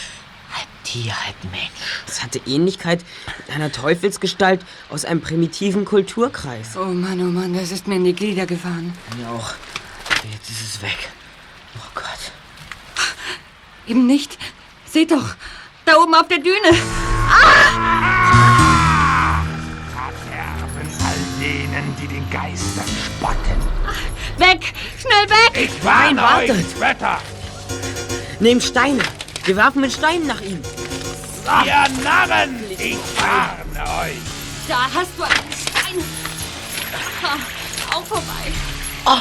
Halb 0.55 0.69
Tier, 0.85 1.13
halb 1.25 1.37
Mensch. 1.45 2.03
Es 2.09 2.23
hatte 2.23 2.41
Ähnlichkeit 2.47 3.05
mit 3.39 3.55
einer 3.55 3.71
Teufelsgestalt 3.71 4.65
aus 4.89 5.05
einem 5.05 5.21
primitiven 5.21 5.85
Kulturkreis. 5.85 6.77
Oh 6.77 6.87
Mann, 6.87 7.21
oh 7.21 7.31
Mann, 7.31 7.55
das 7.55 7.71
ist 7.71 7.87
mir 7.87 7.97
in 7.97 8.05
die 8.05 8.15
Glieder 8.15 8.47
gefahren. 8.47 8.93
Mir 9.19 9.29
auch. 9.29 9.53
Jetzt 10.33 10.51
ist 10.51 10.63
es 10.63 10.83
weg. 10.83 11.11
Oh 11.77 11.91
Gott. 11.95 12.33
Eben 13.87 14.07
nicht. 14.07 14.39
Seht 14.93 15.11
doch, 15.11 15.35
da 15.87 15.97
oben 15.97 16.15
auf 16.15 16.29
der 16.29 16.39
Düne. 16.39 16.77
Verderben 19.95 20.89
all 21.01 21.41
denen, 21.41 21.97
die 22.01 22.07
den 22.09 22.31
Geistern 22.31 22.85
spotten. 23.07 23.57
Weg! 24.37 24.75
Schnell 25.01 25.31
weg! 25.31 25.71
Ich 25.71 25.83
warne 25.85 26.21
wartet! 26.21 26.51
euch, 26.57 26.71
Spötter! 26.77 27.19
Nehmt 28.41 28.63
Steine. 28.63 29.03
Wir 29.45 29.57
werfen 29.57 29.81
mit 29.81 29.93
Steinen 29.93 30.27
nach 30.27 30.41
ihm. 30.43 30.61
Ihr 31.65 32.03
Narren! 32.05 32.61
Ich 32.79 32.99
warne 33.17 33.91
euch! 34.03 34.19
Da 34.69 34.83
hast 34.95 35.11
du 35.17 35.23
einen 35.23 35.53
Stein. 35.53 36.05
Ah, 37.25 37.97
Auch 37.97 38.05
vorbei. 38.05 38.53
Oh, 39.07 39.19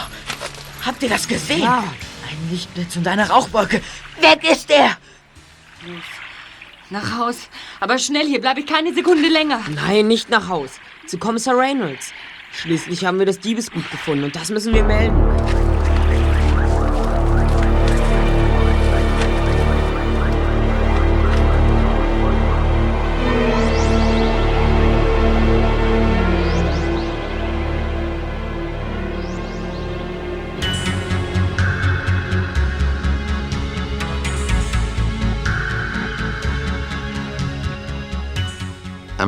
habt 0.86 1.02
ihr 1.02 1.10
das 1.10 1.26
gesehen? 1.28 1.64
Ein 1.68 2.50
Lichtblitz 2.52 2.96
und 2.98 3.08
eine 3.08 3.30
Rauchwolke. 3.30 3.82
Weg 4.20 4.44
ist 4.44 4.70
er! 4.70 4.98
Nach 6.90 7.18
Haus. 7.18 7.50
Aber 7.80 7.98
schnell, 7.98 8.28
hier 8.28 8.42
bleibe 8.42 8.60
ich 8.60 8.66
keine 8.66 8.94
Sekunde 8.94 9.30
länger. 9.30 9.62
Nein, 9.74 10.08
nicht 10.08 10.30
nach 10.30 10.50
Haus. 10.50 10.72
Zu 11.08 11.18
Kommissar 11.18 11.58
Reynolds. 11.58 12.14
Schließlich 12.52 13.06
haben 13.06 13.18
wir 13.20 13.26
das 13.26 13.40
Diebesgut 13.40 13.90
gefunden 13.90 14.26
und 14.26 14.36
das 14.36 14.50
müssen 14.50 14.74
wir 14.74 14.84
melden. 14.84 15.61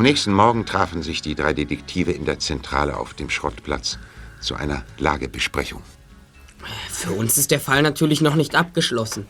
Nächsten 0.03 0.33
Morgen 0.33 0.65
trafen 0.65 1.01
sich 1.01 1.21
die 1.21 1.35
drei 1.35 1.53
Detektive 1.53 2.11
in 2.11 2.25
der 2.25 2.39
Zentrale 2.39 2.97
auf 2.97 3.13
dem 3.13 3.29
Schrottplatz 3.29 3.97
zu 4.41 4.55
einer 4.55 4.83
Lagebesprechung. 4.99 5.81
Für 6.89 7.11
uns 7.11 7.37
ist 7.37 7.51
der 7.51 7.59
Fall 7.59 7.81
natürlich 7.81 8.21
noch 8.21 8.35
nicht 8.35 8.55
abgeschlossen. 8.55 9.25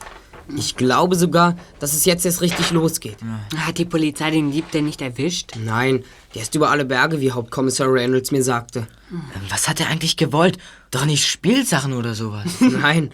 Ich 0.58 0.76
glaube 0.76 1.16
sogar, 1.16 1.56
dass 1.80 1.94
es 1.94 2.04
jetzt 2.04 2.26
erst 2.26 2.42
richtig 2.42 2.72
losgeht. 2.72 3.18
Hat 3.56 3.78
die 3.78 3.86
Polizei 3.86 4.30
den 4.30 4.52
Dieb 4.52 4.70
denn 4.72 4.86
nicht 4.86 5.02
erwischt? 5.02 5.54
Nein, 5.64 6.04
der 6.36 6.42
ist 6.42 6.54
über 6.54 6.70
alle 6.70 6.84
Berge, 6.84 7.22
wie 7.22 7.32
Hauptkommissar 7.32 7.92
Reynolds 7.92 8.32
mir 8.32 8.44
sagte. 8.44 8.88
Ähm, 9.12 9.22
Was 9.50 9.70
hat 9.70 9.80
er 9.80 9.88
eigentlich 9.88 10.18
gewollt? 10.18 10.58
Doch 10.92 11.06
nicht 11.06 11.26
Spielsachen 11.26 11.94
oder 11.94 12.14
sowas. 12.14 12.46
Nein, 12.60 13.12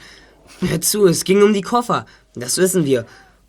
hör 0.61 0.81
zu, 0.81 1.05
es 1.05 1.23
ging 1.23 1.43
um 1.43 1.53
die 1.53 1.61
Koffer. 1.61 2.05
Das 2.33 2.57
wissen 2.57 2.85
wir. 2.85 3.05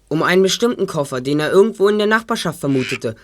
Um 0.09 0.23
einen 0.23 0.43
bestimmten 0.43 0.87
Koffer, 0.87 1.21
den 1.21 1.41
er 1.41 1.51
irgendwo 1.51 1.89
in 1.89 1.99
der 1.99 2.07
Nachbarschaft 2.07 2.61
vermutete. 2.61 3.17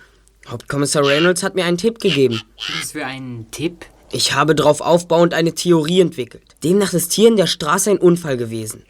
Hauptkommissar 0.49 1.05
Reynolds 1.05 1.43
hat 1.43 1.55
mir 1.55 1.65
einen 1.65 1.79
Tipp 1.79 1.99
gegeben. 1.99 2.43
Was 2.81 2.93
für 2.93 3.05
einen 3.05 3.51
Tipp? 3.51 3.87
Ich 4.13 4.35
habe 4.35 4.55
darauf 4.55 4.81
aufbauend 4.81 5.35
eine 5.35 5.55
Theorie 5.55 6.01
entwickelt. 6.01 6.43
Demnach 6.63 6.93
ist 6.93 7.13
hier 7.13 7.29
in 7.29 7.37
der 7.37 7.49
Straße 7.49 7.91
ein 7.91 7.99
Unfall 7.99 8.37
gewesen. 8.37 8.85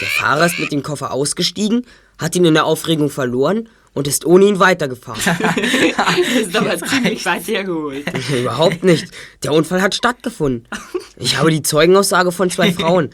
Der 0.00 0.08
Fahrer 0.08 0.46
ist 0.46 0.58
mit 0.58 0.70
dem 0.70 0.82
Koffer 0.82 1.12
ausgestiegen, 1.12 1.86
hat 2.18 2.36
ihn 2.36 2.44
in 2.44 2.54
der 2.54 2.66
Aufregung 2.66 3.10
verloren 3.10 3.68
und 3.94 4.06
ist 4.06 4.24
ohne 4.24 4.44
ihn 4.44 4.60
weitergefahren. 4.60 5.20
Das 5.24 5.56
ist 6.46 6.56
aber 6.56 6.78
ziemlich 6.78 7.24
weit 7.26 7.46
hergeholt. 7.48 8.04
Überhaupt 8.30 8.84
nicht. 8.84 9.08
Der 9.42 9.52
Unfall 9.52 9.82
hat 9.82 9.96
stattgefunden. 9.96 10.68
Ich 11.16 11.36
habe 11.36 11.50
die 11.50 11.62
Zeugenaussage 11.62 12.30
von 12.30 12.50
zwei 12.50 12.72
Frauen. 12.72 13.10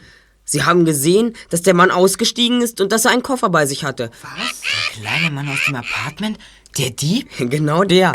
Sie 0.49 0.63
haben 0.63 0.85
gesehen, 0.85 1.35
dass 1.49 1.61
der 1.63 1.73
Mann 1.73 1.91
ausgestiegen 1.91 2.61
ist 2.61 2.79
und 2.79 2.91
dass 2.91 3.03
er 3.05 3.11
einen 3.11 3.23
Koffer 3.23 3.49
bei 3.49 3.65
sich 3.65 3.83
hatte. 3.83 4.11
Der 4.23 5.01
kleine 5.01 5.31
Mann 5.31 5.49
aus 5.49 5.65
dem 5.67 5.75
Apartment? 5.75 6.37
Der 6.77 6.91
Dieb? 6.91 7.27
Genau 7.49 7.83
der. 7.83 8.13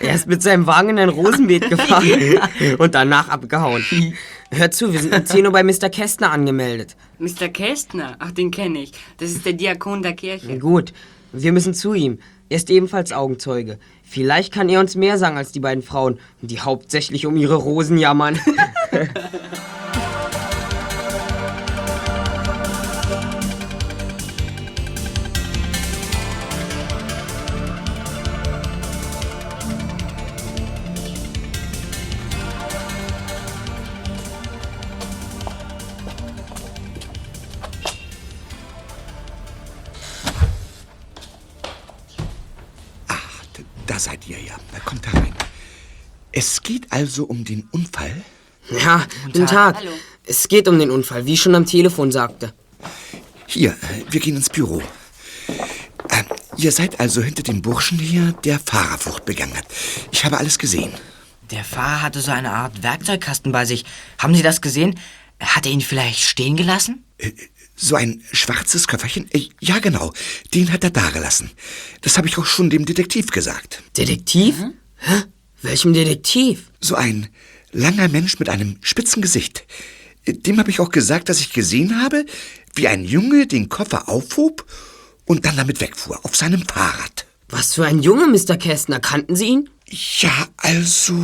Er 0.00 0.14
ist 0.14 0.26
mit 0.26 0.42
seinem 0.42 0.66
Wagen 0.66 0.90
in 0.90 0.98
ein 0.98 1.08
Rosenbeet 1.08 1.68
gefahren 1.70 2.40
und 2.78 2.94
danach 2.94 3.28
abgehauen. 3.28 3.84
Hör 4.50 4.70
zu, 4.70 4.92
wir 4.92 5.00
sind 5.00 5.14
um 5.14 5.26
10 5.26 5.46
Uhr 5.46 5.52
bei 5.52 5.62
Mr. 5.62 5.90
Kästner 5.90 6.32
angemeldet. 6.32 6.96
Mr. 7.18 7.48
Kästner? 7.48 8.16
Ach, 8.18 8.30
den 8.30 8.50
kenne 8.50 8.80
ich. 8.80 8.92
Das 9.18 9.30
ist 9.30 9.44
der 9.44 9.52
Diakon 9.52 10.02
der 10.02 10.14
Kirche. 10.14 10.58
Gut, 10.58 10.92
wir 11.32 11.52
müssen 11.52 11.74
zu 11.74 11.94
ihm. 11.94 12.18
Er 12.48 12.56
ist 12.56 12.70
ebenfalls 12.70 13.12
Augenzeuge. 13.12 13.78
Vielleicht 14.02 14.54
kann 14.54 14.70
er 14.70 14.80
uns 14.80 14.94
mehr 14.94 15.18
sagen 15.18 15.36
als 15.36 15.52
die 15.52 15.60
beiden 15.60 15.82
Frauen, 15.82 16.18
die 16.40 16.60
hauptsächlich 16.60 17.26
um 17.26 17.36
ihre 17.36 17.56
Rosen 17.56 17.98
jammern. 17.98 18.38
geht 46.80 46.92
also 46.92 47.24
um 47.24 47.44
den 47.44 47.68
Unfall? 47.72 48.22
Ja, 48.70 49.06
guten 49.26 49.46
Tag. 49.46 49.76
Es 50.24 50.46
geht 50.48 50.68
um 50.68 50.78
den 50.78 50.90
Unfall, 50.90 51.26
wie 51.26 51.34
ich 51.34 51.42
schon 51.42 51.54
am 51.54 51.66
Telefon 51.66 52.12
sagte. 52.12 52.52
Hier, 53.46 53.70
äh, 53.70 54.04
wir 54.10 54.20
gehen 54.20 54.36
ins 54.36 54.50
Büro. 54.50 54.82
Äh, 56.10 56.24
ihr 56.56 56.70
seid 56.70 57.00
also 57.00 57.22
hinter 57.22 57.42
dem 57.42 57.62
Burschen 57.62 57.98
hier, 57.98 58.32
der 58.44 58.60
Fahrerflucht 58.60 59.24
begangen 59.24 59.56
hat. 59.56 59.64
Ich 60.12 60.24
habe 60.24 60.36
alles 60.38 60.58
gesehen. 60.58 60.92
Der 61.50 61.64
Fahrer 61.64 62.02
hatte 62.02 62.20
so 62.20 62.30
eine 62.30 62.52
Art 62.52 62.82
Werkzeugkasten 62.82 63.52
bei 63.52 63.64
sich. 63.64 63.84
Haben 64.18 64.34
Sie 64.34 64.42
das 64.42 64.60
gesehen? 64.60 65.00
Hat 65.40 65.64
er 65.64 65.72
ihn 65.72 65.80
vielleicht 65.80 66.20
stehen 66.20 66.56
gelassen? 66.56 67.04
So 67.74 67.96
ein 67.96 68.22
schwarzes 68.32 68.86
Köfferchen? 68.86 69.30
Äh, 69.32 69.48
Ja, 69.60 69.78
genau. 69.78 70.12
Den 70.52 70.70
hat 70.72 70.84
er 70.84 70.90
dagelassen. 70.90 71.50
Das 72.02 72.18
habe 72.18 72.28
ich 72.28 72.36
auch 72.38 72.46
schon 72.46 72.68
dem 72.70 72.84
Detektiv 72.84 73.30
gesagt. 73.30 73.82
Detektiv? 73.96 74.56
Hä? 74.98 75.22
Welchem 75.62 75.92
Detektiv? 75.92 76.70
So 76.80 76.94
ein 76.94 77.28
langer 77.72 78.08
Mensch 78.08 78.38
mit 78.38 78.48
einem 78.48 78.78
spitzen 78.82 79.22
Gesicht. 79.22 79.64
Dem 80.26 80.58
habe 80.58 80.70
ich 80.70 80.80
auch 80.80 80.90
gesagt, 80.90 81.28
dass 81.28 81.40
ich 81.40 81.52
gesehen 81.52 82.00
habe, 82.02 82.26
wie 82.74 82.88
ein 82.88 83.04
Junge 83.04 83.46
den 83.46 83.68
Koffer 83.68 84.08
aufhob 84.08 84.64
und 85.24 85.44
dann 85.44 85.56
damit 85.56 85.80
wegfuhr, 85.80 86.20
auf 86.24 86.36
seinem 86.36 86.62
Fahrrad. 86.62 87.26
Was 87.48 87.74
für 87.74 87.86
ein 87.86 88.02
Junge, 88.02 88.26
Mr. 88.26 88.56
Kästner. 88.56 89.00
Kannten 89.00 89.34
Sie 89.36 89.46
ihn? 89.46 89.70
Ja, 90.20 90.48
also. 90.58 91.14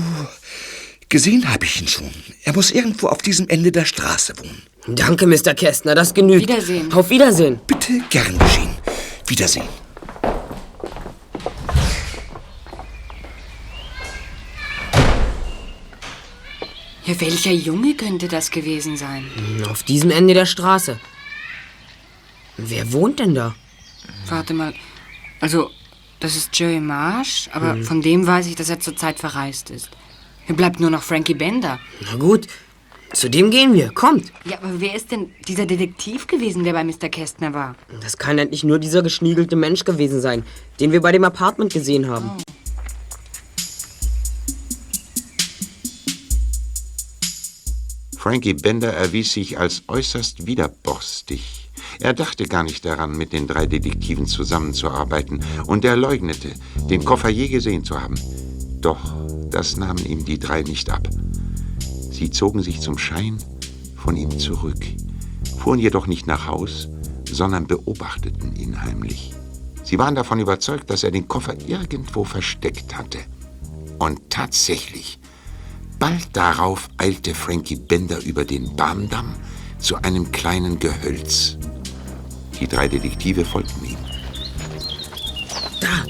Gesehen 1.10 1.48
habe 1.48 1.66
ich 1.66 1.80
ihn 1.80 1.88
schon. 1.88 2.10
Er 2.44 2.54
muss 2.54 2.70
irgendwo 2.70 3.08
auf 3.08 3.18
diesem 3.18 3.48
Ende 3.48 3.70
der 3.70 3.84
Straße 3.84 4.34
wohnen. 4.38 4.62
Danke, 4.86 5.26
Mr. 5.26 5.54
Kästner, 5.54 5.94
das 5.94 6.12
genügt. 6.14 6.48
Wiedersehen. 6.48 6.92
Auf 6.92 7.10
Wiedersehen. 7.10 7.60
Bitte 7.66 8.00
gern 8.10 8.38
geschehen. 8.38 8.74
Wiedersehen. 9.26 9.83
Ja, 17.06 17.20
welcher 17.20 17.52
Junge 17.52 17.94
könnte 17.94 18.28
das 18.28 18.50
gewesen 18.50 18.96
sein? 18.96 19.24
Auf 19.70 19.82
diesem 19.82 20.10
Ende 20.10 20.32
der 20.34 20.46
Straße. 20.46 20.98
Wer 22.56 22.92
wohnt 22.92 23.18
denn 23.18 23.34
da? 23.34 23.54
Warte 24.28 24.54
mal. 24.54 24.72
Also, 25.40 25.70
das 26.20 26.36
ist 26.36 26.58
Joey 26.58 26.80
Marsh, 26.80 27.48
aber 27.52 27.76
von 27.82 28.00
dem 28.00 28.26
weiß 28.26 28.46
ich, 28.46 28.54
dass 28.54 28.70
er 28.70 28.80
zurzeit 28.80 29.18
verreist 29.18 29.70
ist. 29.70 29.90
Hier 30.46 30.56
bleibt 30.56 30.80
nur 30.80 30.90
noch 30.90 31.02
Frankie 31.02 31.34
Bender. 31.34 31.78
Na 32.00 32.16
gut, 32.16 32.46
Zu 33.12 33.30
dem 33.30 33.50
gehen 33.50 33.74
wir. 33.74 33.90
Kommt. 33.92 34.32
Ja, 34.44 34.58
aber 34.58 34.80
wer 34.80 34.94
ist 34.94 35.12
denn 35.12 35.30
dieser 35.46 35.66
Detektiv 35.66 36.26
gewesen, 36.26 36.64
der 36.64 36.72
bei 36.72 36.82
Mr. 36.82 37.08
Kästner 37.08 37.54
war? 37.54 37.76
Das 38.00 38.18
kann 38.18 38.38
endlich 38.38 38.64
nur 38.64 38.78
dieser 38.80 39.02
geschniegelte 39.02 39.54
Mensch 39.56 39.84
gewesen 39.84 40.20
sein, 40.20 40.42
den 40.80 40.90
wir 40.90 41.00
bei 41.00 41.12
dem 41.12 41.22
Apartment 41.22 41.72
gesehen 41.72 42.08
haben. 42.08 42.30
Frankie 48.24 48.54
Bender 48.54 48.90
erwies 48.90 49.34
sich 49.34 49.58
als 49.58 49.82
äußerst 49.86 50.46
widerborstig. 50.46 51.68
Er 52.00 52.14
dachte 52.14 52.44
gar 52.44 52.62
nicht 52.62 52.82
daran, 52.86 53.18
mit 53.18 53.34
den 53.34 53.46
drei 53.46 53.66
Detektiven 53.66 54.24
zusammenzuarbeiten, 54.24 55.44
und 55.66 55.84
er 55.84 55.94
leugnete, 55.94 56.54
den 56.88 57.04
Koffer 57.04 57.28
je 57.28 57.48
gesehen 57.48 57.84
zu 57.84 58.00
haben. 58.00 58.14
Doch 58.80 59.14
das 59.50 59.76
nahmen 59.76 60.06
ihm 60.06 60.24
die 60.24 60.38
drei 60.38 60.62
nicht 60.62 60.88
ab. 60.88 61.06
Sie 62.12 62.30
zogen 62.30 62.62
sich 62.62 62.80
zum 62.80 62.96
Schein 62.96 63.36
von 63.94 64.16
ihm 64.16 64.38
zurück, 64.38 64.82
fuhren 65.58 65.78
jedoch 65.78 66.06
nicht 66.06 66.26
nach 66.26 66.46
Haus, 66.46 66.88
sondern 67.30 67.66
beobachteten 67.66 68.56
ihn 68.56 68.80
heimlich. 68.80 69.34
Sie 69.82 69.98
waren 69.98 70.14
davon 70.14 70.40
überzeugt, 70.40 70.88
dass 70.88 71.04
er 71.04 71.10
den 71.10 71.28
Koffer 71.28 71.56
irgendwo 71.66 72.24
versteckt 72.24 72.96
hatte. 72.96 73.18
Und 73.98 74.30
tatsächlich, 74.30 75.18
bald 76.04 76.36
darauf 76.36 76.90
eilte 76.98 77.34
Frankie 77.34 77.76
Bender 77.76 78.22
über 78.22 78.44
den 78.44 78.76
Bahndamm 78.76 79.34
zu 79.78 79.96
einem 79.96 80.32
kleinen 80.32 80.78
Gehölz. 80.78 81.56
Die 82.60 82.66
drei 82.66 82.88
Detektive 82.88 83.42
folgten 83.42 83.86
ihm. 83.86 83.96
Da, 85.80 86.04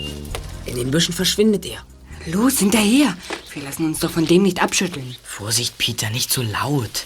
in 0.66 0.74
den 0.74 0.90
Büschen 0.90 1.14
verschwindet 1.14 1.64
er. 1.64 1.78
Los, 2.26 2.58
hinterher. 2.58 3.16
Wir 3.52 3.62
lassen 3.62 3.84
uns 3.86 4.00
doch 4.00 4.10
von 4.10 4.26
dem 4.26 4.42
nicht 4.42 4.60
abschütteln. 4.60 5.14
Vorsicht, 5.22 5.78
Peter, 5.78 6.10
nicht 6.10 6.32
so 6.32 6.42
laut. 6.42 7.04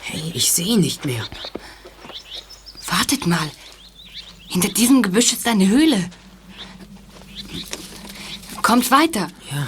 Hey, 0.00 0.30
ich 0.32 0.52
sehe 0.52 0.78
nicht 0.78 1.06
mehr. 1.06 1.24
Wartet 2.86 3.26
mal. 3.26 3.50
Hinter 4.46 4.68
diesem 4.68 5.02
Gebüsch 5.02 5.32
ist 5.32 5.48
eine 5.48 5.66
Höhle. 5.66 6.08
Kommt 8.62 8.92
weiter. 8.92 9.26
Ja. 9.50 9.66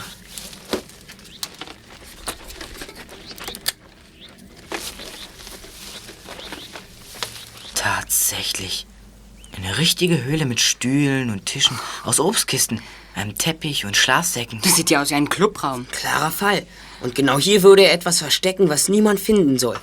Tatsächlich. 8.58 8.86
Eine 9.56 9.78
richtige 9.78 10.24
Höhle 10.24 10.44
mit 10.44 10.60
Stühlen 10.60 11.30
und 11.30 11.46
Tischen 11.46 11.78
aus 12.04 12.18
Obstkisten, 12.18 12.82
einem 13.14 13.38
Teppich 13.38 13.84
und 13.84 13.96
Schlafsäcken. 13.96 14.60
Das 14.62 14.74
sieht 14.74 14.90
ja 14.90 15.00
aus 15.00 15.10
wie 15.10 15.14
ein 15.14 15.28
Clubraum. 15.28 15.86
Klarer 15.92 16.32
Fall. 16.32 16.66
Und 17.00 17.14
genau 17.14 17.38
hier 17.38 17.62
würde 17.62 17.84
er 17.84 17.92
etwas 17.92 18.18
verstecken, 18.18 18.68
was 18.68 18.88
niemand 18.88 19.20
finden 19.20 19.60
soll. 19.60 19.78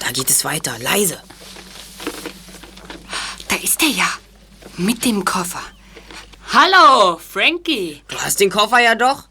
Da 0.00 0.10
geht 0.10 0.28
es 0.28 0.44
weiter, 0.44 0.78
leise. 0.78 1.18
Da 3.48 3.56
ist 3.56 3.82
er 3.82 3.88
ja. 3.88 4.08
Mit 4.76 5.04
dem 5.06 5.24
Koffer. 5.24 5.62
Hallo, 6.52 7.18
Frankie. 7.18 8.02
Du 8.08 8.16
hast 8.18 8.38
den 8.38 8.50
Koffer 8.50 8.80
ja 8.80 8.94
doch. 8.96 9.28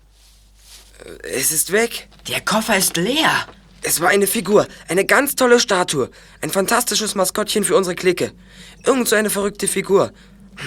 Es 1.23 1.51
ist 1.51 1.71
weg. 1.71 2.09
Der 2.27 2.41
Koffer 2.41 2.75
ist 2.75 2.97
leer. 2.97 3.47
Es 3.87 4.01
war 4.01 4.09
eine 4.09 4.27
Figur, 4.27 4.67
eine 4.89 5.05
ganz 5.05 5.35
tolle 5.35 5.61
Statue, 5.61 6.09
ein 6.41 6.49
fantastisches 6.49 7.15
Maskottchen 7.15 7.63
für 7.63 7.77
unsere 7.77 7.95
Clique. 7.95 8.33
Irgend 8.85 9.07
so 9.07 9.15
eine 9.15 9.29
verrückte 9.29 9.67
Figur. 9.67 10.11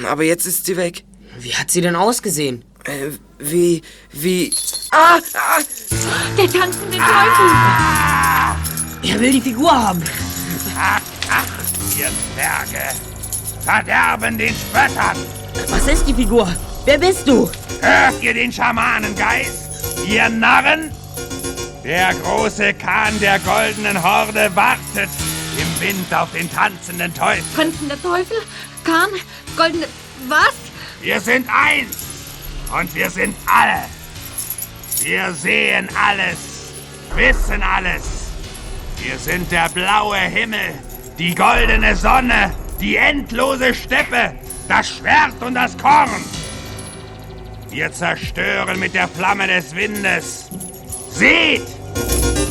Aber 0.07 0.23
jetzt 0.23 0.47
ist 0.47 0.67
sie 0.67 0.77
weg. 0.77 1.05
Wie 1.39 1.55
hat 1.55 1.71
sie 1.71 1.81
denn 1.81 1.97
ausgesehen? 1.97 2.65
Äh, 2.85 3.11
wie, 3.39 3.83
wie... 4.13 4.53
Ah, 4.91 5.19
ah! 5.35 5.63
Der 6.37 6.51
tanzende 6.51 6.99
Teufel! 6.99 7.51
Er 9.03 9.21
will 9.21 9.33
die 9.33 9.41
Figur 9.41 9.71
haben. 9.71 10.03
Ach, 10.79 11.01
ach, 11.31 11.47
ihr 11.99 12.09
Zwerge. 12.35 12.95
Verderben 13.65 14.39
den 14.39 14.55
Spöttern. 14.55 15.17
Was 15.69 15.87
ist 15.87 16.07
die 16.07 16.15
Figur? 16.15 16.55
Wer 16.85 16.99
bist 16.99 17.27
du? 17.29 17.51
Hört 17.81 18.23
ihr 18.23 18.35
den 18.35 18.53
Schamanengeist? 18.53 19.71
Ihr 20.07 20.29
Narren? 20.29 20.91
Der 21.85 22.15
große 22.15 22.75
Kahn 22.75 23.19
der 23.21 23.39
goldenen 23.41 24.03
Horde 24.03 24.51
wartet 24.55 25.09
im 25.59 25.81
Wind 25.81 26.15
auf 26.15 26.31
den 26.33 26.51
tanzenden 26.53 27.13
Teufel. 27.15 27.45
Tanzender 27.57 28.01
Teufel? 28.01 28.37
Kahn? 28.85 29.09
Goldene... 29.57 29.87
Was? 30.29 30.55
Wir 31.01 31.21
sind 31.21 31.49
eins 31.49 31.97
und 32.79 32.95
wir 32.95 33.11
sind 33.11 33.35
alle. 33.47 33.85
Wir 35.03 35.33
sehen 35.33 35.89
alles, 35.95 36.73
wissen 37.15 37.63
alles. 37.63 38.03
Wir 39.03 39.19
sind 39.19 39.51
der 39.51 39.69
blaue 39.71 40.19
Himmel, 40.19 40.75
die 41.19 41.35
goldene 41.35 41.97
Sonne, 41.97 42.55
die 42.81 42.97
endlose 42.97 43.75
Steppe, 43.75 44.35
das 44.69 44.91
Schwert 44.91 45.43
und 45.43 45.55
das 45.55 45.77
Korn. 45.79 46.23
Wir 47.71 47.91
zerstören 47.93 48.79
mit 48.79 48.93
der 48.95 49.09
Flamme 49.09 49.47
des 49.47 49.75
Windes. 49.75 50.51
Seht, 51.11 51.67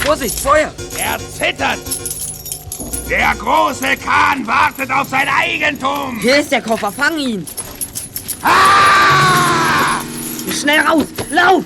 Vorsicht, 0.04 0.40
Feuer! 0.40 0.74
er 0.98 1.20
zittert. 1.20 1.80
Der 3.10 3.34
große 3.34 3.98
Kahn 3.98 4.46
wartet 4.46 4.92
auf 4.92 5.10
sein 5.10 5.28
Eigentum. 5.28 6.20
Hier 6.20 6.38
ist 6.38 6.52
der 6.52 6.62
Koffer, 6.62 6.92
fang 6.92 7.18
ihn. 7.18 7.44
Ah! 8.44 10.00
Schnell 10.52 10.82
raus, 10.82 11.06
lauf! 11.32 11.66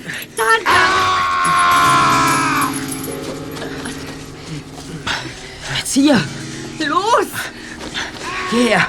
Jetzt 5.76 5.92
hier. 5.92 6.22
Los! 6.78 7.26
Hierher. 8.50 8.86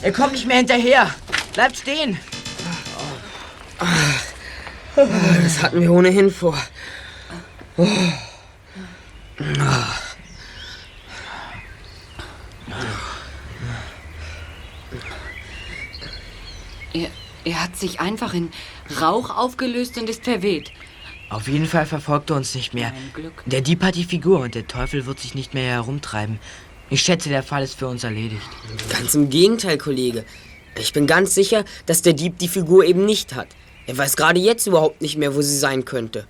Er 0.00 0.12
kommt 0.12 0.32
nicht 0.32 0.46
mehr 0.46 0.56
hinterher. 0.56 1.10
Bleibt 1.52 1.76
stehen. 1.76 2.18
Das 4.96 5.62
hatten 5.62 5.82
wir 5.82 5.92
ohnehin 5.92 6.30
vor. 6.30 6.56
Er, 16.92 17.08
er 17.44 17.62
hat 17.62 17.76
sich 17.76 18.00
einfach 18.00 18.34
in 18.34 18.50
Rauch 19.00 19.30
aufgelöst 19.30 19.96
und 19.96 20.10
ist 20.10 20.24
verweht. 20.24 20.72
Auf 21.30 21.48
jeden 21.48 21.66
Fall 21.66 21.86
verfolgt 21.86 22.30
er 22.30 22.36
uns 22.36 22.54
nicht 22.54 22.74
mehr. 22.74 22.92
Der 23.46 23.62
Dieb 23.62 23.82
hat 23.82 23.94
die 23.94 24.04
Figur 24.04 24.40
und 24.40 24.54
der 24.54 24.66
Teufel 24.66 25.06
wird 25.06 25.20
sich 25.20 25.34
nicht 25.34 25.54
mehr 25.54 25.72
herumtreiben. 25.72 26.38
Ich 26.90 27.00
schätze, 27.00 27.28
der 27.28 27.42
Fall 27.42 27.62
ist 27.62 27.78
für 27.78 27.86
uns 27.86 28.04
erledigt. 28.04 28.42
Ganz 28.90 29.14
im 29.14 29.30
Gegenteil, 29.30 29.78
Kollege. 29.78 30.24
Ich 30.78 30.92
bin 30.92 31.06
ganz 31.06 31.34
sicher, 31.34 31.64
dass 31.86 32.02
der 32.02 32.12
Dieb 32.12 32.38
die 32.38 32.48
Figur 32.48 32.84
eben 32.84 33.06
nicht 33.06 33.34
hat. 33.34 33.48
Er 33.86 33.96
weiß 33.96 34.16
gerade 34.16 34.40
jetzt 34.40 34.66
überhaupt 34.66 35.00
nicht 35.00 35.16
mehr, 35.16 35.34
wo 35.34 35.40
sie 35.40 35.56
sein 35.56 35.84
könnte. 35.84 36.26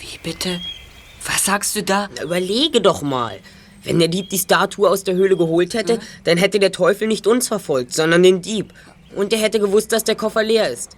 Wie 0.00 0.18
bitte? 0.22 0.60
Was 1.26 1.44
sagst 1.44 1.76
du 1.76 1.82
da? 1.82 2.08
Na, 2.16 2.22
überlege 2.22 2.80
doch 2.80 3.02
mal. 3.02 3.38
Wenn 3.84 3.98
der 3.98 4.08
Dieb 4.08 4.28
die 4.30 4.38
Statue 4.38 4.88
aus 4.88 5.04
der 5.04 5.14
Höhle 5.14 5.36
geholt 5.36 5.74
hätte, 5.74 5.98
dann 6.24 6.36
hätte 6.36 6.58
der 6.58 6.72
Teufel 6.72 7.08
nicht 7.08 7.26
uns 7.26 7.48
verfolgt, 7.48 7.94
sondern 7.94 8.22
den 8.22 8.42
Dieb. 8.42 8.74
Und 9.14 9.32
er 9.32 9.38
hätte 9.38 9.60
gewusst, 9.60 9.92
dass 9.92 10.04
der 10.04 10.16
Koffer 10.16 10.42
leer 10.42 10.68
ist. 10.68 10.96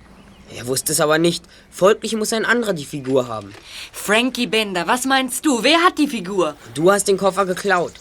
Er 0.57 0.67
wusste 0.67 0.93
es 0.93 1.01
aber 1.01 1.19
nicht. 1.19 1.45
Folglich 1.71 2.17
muss 2.17 2.33
ein 2.33 2.45
anderer 2.45 2.73
die 2.73 2.85
Figur 2.85 3.29
haben. 3.29 3.55
Frankie 3.93 4.49
Bender, 4.49 4.87
was 4.89 5.05
meinst 5.05 5.47
du? 5.47 5.63
Wer 5.63 5.79
hat 5.85 5.99
die 5.99 6.09
Figur? 6.09 6.57
Du 6.75 6.91
hast 6.91 7.07
den 7.07 7.19
Koffer 7.19 7.47
geklaut. 7.47 7.93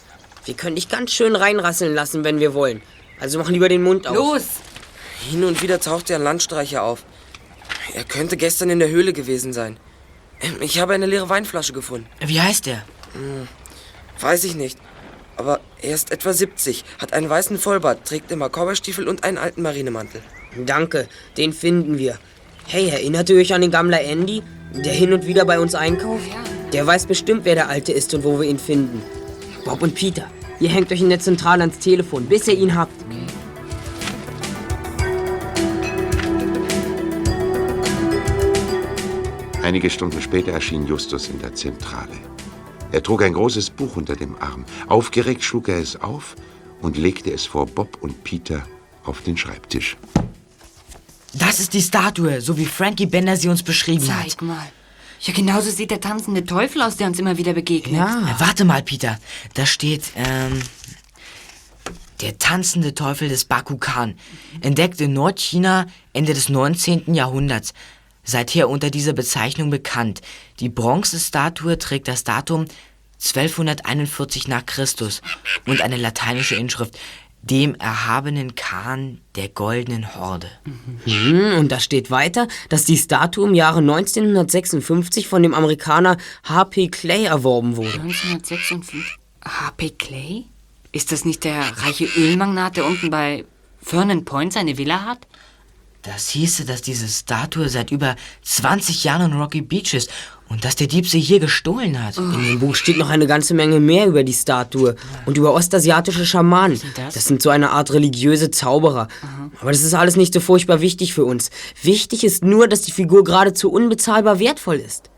Wir 0.46 0.56
können 0.56 0.76
dich 0.76 0.90
ganz 0.90 1.12
schön 1.12 1.36
reinrasseln 1.36 1.94
lassen, 1.94 2.24
wenn 2.24 2.40
wir 2.40 2.56
wollen. 2.56 2.82
Also 3.20 3.38
mach 3.38 3.50
lieber 3.50 3.70
den 3.70 3.84
Mund 3.84 4.08
auf. 4.08 4.16
Los! 4.16 4.46
Hin 5.30 5.44
und 5.44 5.62
wieder 5.62 5.80
taucht 5.80 6.10
ja 6.10 6.16
ein 6.16 6.24
Landstreicher 6.24 6.82
auf. 6.82 7.04
Er 7.94 8.04
könnte 8.04 8.38
gestern 8.38 8.70
in 8.70 8.80
der 8.80 8.90
Höhle 8.90 9.14
gewesen 9.14 9.54
sein. 9.54 9.78
Ähm, 10.42 10.58
Ich 10.62 10.80
habe 10.80 10.94
eine 10.94 11.06
leere 11.06 11.30
Weinflasche 11.30 11.74
gefunden. 11.74 12.08
Wie 12.26 12.40
heißt 12.42 12.66
der? 12.66 12.84
Weiß 14.20 14.44
ich 14.44 14.56
nicht. 14.56 14.78
Aber 15.38 15.62
er 15.82 15.96
ist 15.96 16.12
etwa 16.12 16.34
70, 16.34 16.84
hat 16.98 17.14
einen 17.14 17.30
weißen 17.30 17.58
Vollbart, 17.58 18.06
trägt 18.06 18.30
immer 18.30 18.50
Cowboystiefel 18.50 19.08
und 19.08 19.24
einen 19.24 19.38
alten 19.38 19.62
Marinemantel. 19.62 20.22
Danke, 20.66 21.08
den 21.38 21.54
finden 21.54 21.98
wir. 21.98 22.20
Hey, 22.68 22.90
erinnert 22.90 23.30
ihr 23.30 23.38
euch 23.38 23.54
an 23.54 23.62
den 23.62 23.72
Gammler 23.72 24.02
Andy, 24.02 24.44
der 24.74 24.92
hin 24.94 25.14
und 25.14 25.26
wieder 25.26 25.46
bei 25.46 25.60
uns 25.60 25.76
einkauft? 25.76 26.26
Der 26.74 26.86
weiß 26.86 27.06
bestimmt, 27.06 27.46
wer 27.46 27.56
der 27.56 27.70
Alte 27.70 27.94
ist 27.94 28.14
und 28.14 28.24
wo 28.26 28.40
wir 28.40 28.50
ihn 28.50 28.60
finden. 28.60 29.02
Bob 29.64 29.82
und 29.82 29.96
Peter, 29.96 30.26
ihr 30.60 30.70
hängt 30.70 30.92
euch 30.92 31.00
in 31.02 31.10
der 31.10 31.20
Zentrale 31.22 31.62
ans 31.62 31.80
Telefon, 31.80 32.26
bis 32.26 32.48
ihr 32.48 32.56
ihn 32.56 32.76
habt. 32.76 32.94
Einige 39.70 39.92
Stunden 39.92 40.20
später 40.20 40.52
erschien 40.52 40.88
Justus 40.88 41.28
in 41.28 41.40
der 41.40 41.54
Zentrale. 41.54 42.18
Er 42.92 43.04
trug 43.04 43.22
ein 43.22 43.34
großes 43.34 43.70
Buch 43.70 43.98
unter 43.98 44.16
dem 44.16 44.36
Arm. 44.42 44.66
Aufgeregt 44.88 45.44
schlug 45.44 45.70
er 45.70 45.78
es 45.78 45.96
auf 45.96 46.36
und 46.82 46.98
legte 46.98 47.32
es 47.32 47.46
vor 47.46 47.68
Bob 47.68 48.00
und 48.02 48.24
Peter 48.24 48.66
auf 49.06 49.22
den 49.22 49.38
Schreibtisch. 49.38 49.96
Das 51.36 51.60
ist 51.60 51.76
die 51.76 51.84
Statue, 51.84 52.42
so 52.42 52.58
wie 52.58 52.66
Frankie 52.66 53.06
Bender 53.06 53.38
sie 53.38 53.48
uns 53.48 53.62
beschrieben 53.62 54.12
hat. 54.12 54.32
Zeig 54.32 54.42
mal. 54.42 54.66
Ja, 55.20 55.34
genauso 55.36 55.70
sieht 55.70 55.92
der 55.92 56.02
tanzende 56.02 56.44
Teufel 56.46 56.82
aus, 56.82 56.98
der 56.98 57.06
uns 57.06 57.20
immer 57.20 57.38
wieder 57.38 57.54
begegnet. 57.54 58.02
Äh, 58.02 58.40
Warte 58.40 58.66
mal, 58.66 58.82
Peter. 58.82 59.20
Da 59.54 59.68
steht, 59.68 60.02
ähm. 60.16 60.64
Der 62.22 62.40
tanzende 62.40 62.96
Teufel 62.96 63.30
des 63.30 63.46
Bakukan. 63.46 64.16
Entdeckt 64.62 65.00
in 65.00 65.14
Nordchina 65.14 65.86
Ende 66.12 66.34
des 66.34 66.50
19. 66.50 67.14
Jahrhunderts. 67.14 67.76
Seither 68.30 68.70
unter 68.70 68.92
dieser 68.92 69.14
Bezeichnung 69.14 69.72
bekannt. 69.72 70.22
Die 70.60 70.70
Bronzestatue 70.70 71.80
trägt 71.80 72.08
das 72.08 72.24
Datum 72.24 72.66
1241 73.22 74.48
nach 74.48 74.66
Christus 74.66 75.22
und 75.66 75.82
eine 75.82 75.98
lateinische 75.98 76.56
Inschrift. 76.56 76.98
Dem 77.42 77.74
erhabenen 77.76 78.54
Kahn 78.56 79.22
der 79.36 79.48
goldenen 79.48 80.14
Horde. 80.14 80.52
Hm, 81.06 81.58
und 81.58 81.72
da 81.72 81.80
steht 81.80 82.12
weiter, 82.12 82.50
dass 82.68 82.84
die 82.84 82.98
Statue 82.98 83.48
im 83.48 83.56
Jahre 83.56 83.80
1956 83.80 85.28
von 85.28 85.42
dem 85.42 85.54
Amerikaner 85.54 86.18
H.P. 86.44 86.90
Clay 86.90 87.26
erworben 87.26 87.78
wurde. 87.78 87.94
1956. 87.94 89.18
H.P. 89.46 89.92
Clay? 89.92 90.46
Ist 90.92 91.14
das 91.14 91.24
nicht 91.24 91.46
der 91.46 91.62
reiche 91.78 92.06
Ölmagnat, 92.18 92.76
der 92.76 92.86
unten 92.86 93.10
bei 93.10 93.46
Vernon 93.82 94.26
Point 94.26 94.52
seine 94.52 94.78
Villa 94.78 95.06
hat? 95.06 95.26
Das 96.04 96.30
hieße, 96.30 96.64
dass 96.66 96.82
diese 96.82 97.08
Statue 97.10 97.68
seit 97.68 97.92
über 97.92 98.16
20 98.44 99.04
Jahren 99.04 99.32
in 99.32 99.38
Rocky 99.38 99.62
Beach 99.62 99.94
ist 99.94 100.10
und 100.48 100.64
dass 100.64 100.78
der 100.78 100.88
Dieb 100.88 101.08
sie 101.08 101.20
hier 101.20 101.40
gestohlen 101.40 102.02
hat. 102.04 102.18
In 102.18 102.42
dem 102.42 102.60
Buch 102.60 102.76
steht 102.76 102.98
noch 102.98 103.10
eine 103.10 103.28
ganze 103.28 103.54
Menge 103.54 103.82
mehr 103.82 104.08
über 104.08 104.24
die 104.24 104.34
Statue 104.34 104.96
und 105.26 105.38
über 105.38 105.54
ostasiatische 105.54 106.26
Schamanen. 106.26 106.80
das? 106.96 107.16
Das 107.16 107.26
sind 107.26 107.42
so 107.42 107.50
eine 107.50 107.72
Art 107.72 107.92
religiöse 107.92 108.50
Zauberer. 108.50 109.10
Aber 109.60 109.72
das 109.72 109.84
ist 109.84 109.94
alles 109.94 110.16
nicht 110.16 110.34
so 110.34 110.40
furchtbar 110.40 110.80
wichtig 110.80 111.14
für 111.14 111.26
uns. 111.26 111.50
Wichtig 111.84 112.24
ist 112.24 112.46
nur, 112.46 112.70
dass 112.70 112.82
die 112.82 112.92
Figur 112.92 113.26
geradezu 113.26 113.70
unbezahlbar 113.70 114.40
wertvoll 114.40 114.78
ist. 114.78 115.10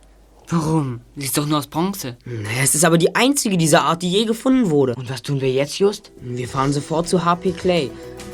Warum? 0.49 0.99
Sie 1.15 1.25
ist 1.25 1.37
doch 1.37 1.45
nur 1.45 1.59
aus 1.59 1.67
Bronze. 1.67 2.17
Es 2.61 2.75
ist 2.75 2.83
aber 2.83 2.97
die 2.97 3.15
einzige 3.15 3.55
dieser 3.57 3.83
Art, 3.83 4.01
die 4.01 4.11
je 4.11 4.25
gefunden 4.25 4.69
wurde. 4.69 4.95
Und 4.95 5.09
was 5.09 5.21
tun 5.21 5.39
wir 5.39 5.49
jetzt, 5.49 5.79
Just? 5.79 6.11
Wir 6.21 6.47
fahren 6.47 6.73
sofort 6.73 7.07
zu 7.07 7.23
HP 7.23 7.51
Clay. 7.53 7.89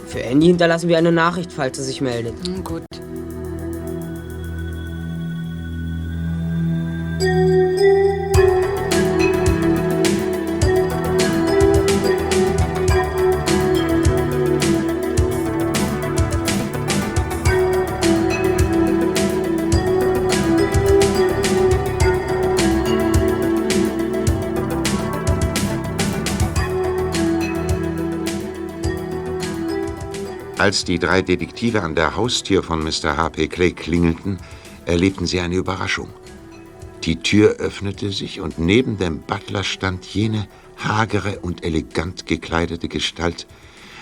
Für 0.08 0.24
Andy 0.24 0.48
hinterlassen 0.48 0.88
wir 0.88 0.98
eine 0.98 1.12
Nachricht, 1.12 1.52
falls 1.52 1.78
er 1.78 1.84
sich 1.84 2.00
meldet. 2.02 2.34
Hm, 2.46 2.64
gut. 2.64 2.84
Als 30.68 30.84
die 30.84 31.00
drei 31.00 31.22
Detektive 31.22 31.82
an 31.82 31.96
der 31.96 32.18
Haustür 32.18 32.62
von 32.62 32.84
Mr. 32.84 33.16
H.P. 33.16 33.48
Clay 33.48 33.72
klingelten, 33.72 34.38
erlebten 34.86 35.26
sie 35.26 35.40
eine 35.40 35.56
Überraschung. 35.56 36.10
Die 37.06 37.22
Tür 37.22 37.52
öffnete 37.52 38.12
sich 38.12 38.42
und 38.42 38.60
neben 38.60 38.98
dem 38.98 39.22
Butler 39.22 39.64
stand 39.64 40.06
jene 40.08 40.46
hagere 40.76 41.40
und 41.40 41.64
elegant 41.64 42.26
gekleidete 42.26 42.90
Gestalt, 42.90 43.48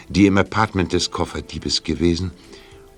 die 0.10 0.26
im 0.26 0.40
Apartment 0.40 0.92
des 0.92 1.12
Kofferdiebes 1.12 1.84
gewesen 1.84 2.32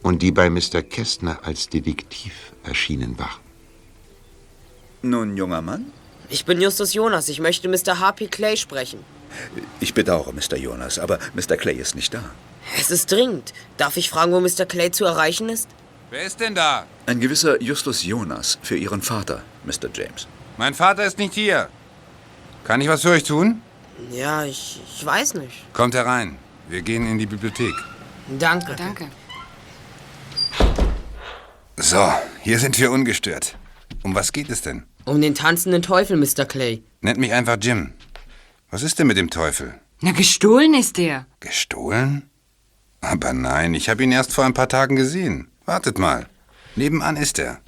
und 0.01 0.21
die 0.21 0.31
bei 0.31 0.49
Mr. 0.49 0.81
Kästner 0.81 1.39
als 1.43 1.67
Detektiv 1.67 2.53
erschienen 2.63 3.19
war. 3.19 3.37
Nun, 5.01 5.35
junger 5.35 5.61
Mann, 5.61 5.91
Ich 6.29 6.45
bin 6.45 6.61
Justus 6.61 6.93
Jonas. 6.93 7.27
Ich 7.27 7.41
möchte 7.41 7.67
Mr. 7.67 7.99
HP 7.99 8.27
Clay 8.27 8.55
sprechen. 8.55 8.99
ich 9.81 9.93
bedauere, 9.93 10.31
Mr. 10.31 10.55
Jonas, 10.55 10.99
aber 10.99 11.19
Mr. 11.35 11.57
Clay 11.57 11.75
ist 11.75 11.95
nicht 11.95 12.13
da. 12.13 12.23
Es 12.75 12.91
ist 12.91 13.11
dringend. 13.11 13.53
Darf 13.77 13.97
ich 13.97 14.09
fragen, 14.09 14.31
wo 14.31 14.39
Mr. 14.39 14.65
Clay 14.65 14.91
zu 14.91 15.05
erreichen 15.05 15.49
ist? 15.49 15.69
Wer 16.09 16.23
ist 16.23 16.39
denn 16.39 16.55
da? 16.55 16.85
Ein 17.05 17.19
gewisser 17.19 17.61
Justus 17.61 18.03
Jonas 18.03 18.57
für 18.61 18.77
Ihren 18.77 19.01
Vater, 19.01 19.43
Mr. 19.65 19.89
James. 19.93 20.27
Mein 20.57 20.73
Vater 20.73 21.05
ist 21.05 21.17
nicht 21.17 21.33
hier. 21.33 21.69
Kann 22.63 22.81
ich 22.81 22.87
was 22.87 23.01
für 23.01 23.11
euch 23.11 23.23
tun? 23.23 23.61
Ja, 24.11 24.43
ich, 24.45 24.81
ich 24.87 25.05
weiß 25.05 25.35
nicht. 25.35 25.73
Kommt 25.73 25.95
herein. 25.95 26.37
Wir 26.69 26.81
gehen 26.81 27.09
in 27.09 27.17
die 27.17 27.25
Bibliothek. 27.25 27.73
Danke. 28.39 28.75
Danke. 28.75 29.07
So, 31.77 32.11
hier 32.41 32.59
sind 32.59 32.77
wir 32.79 32.91
ungestört. 32.91 33.55
Um 34.03 34.15
was 34.15 34.31
geht 34.31 34.49
es 34.49 34.61
denn? 34.61 34.83
Um 35.05 35.21
den 35.21 35.35
tanzenden 35.35 35.81
Teufel, 35.81 36.17
Mr. 36.17 36.45
Clay. 36.45 36.83
Nennt 37.01 37.19
mich 37.19 37.31
einfach 37.31 37.57
Jim. 37.61 37.93
Was 38.71 38.83
ist 38.83 38.99
denn 38.99 39.07
mit 39.07 39.17
dem 39.17 39.29
Teufel? 39.29 39.79
Na, 40.01 40.11
gestohlen 40.11 40.73
ist 40.73 40.97
der. 40.97 41.25
Gestohlen? 41.39 42.29
Aber 43.01 43.33
nein, 43.33 43.73
ich 43.73 43.89
habe 43.89 44.03
ihn 44.03 44.11
erst 44.11 44.33
vor 44.33 44.45
ein 44.45 44.53
paar 44.53 44.69
Tagen 44.69 44.95
gesehen. 44.95 45.49
Wartet 45.65 45.99
mal. 45.99 46.27
Nebenan 46.75 47.17
ist 47.17 47.39
er. 47.39 47.61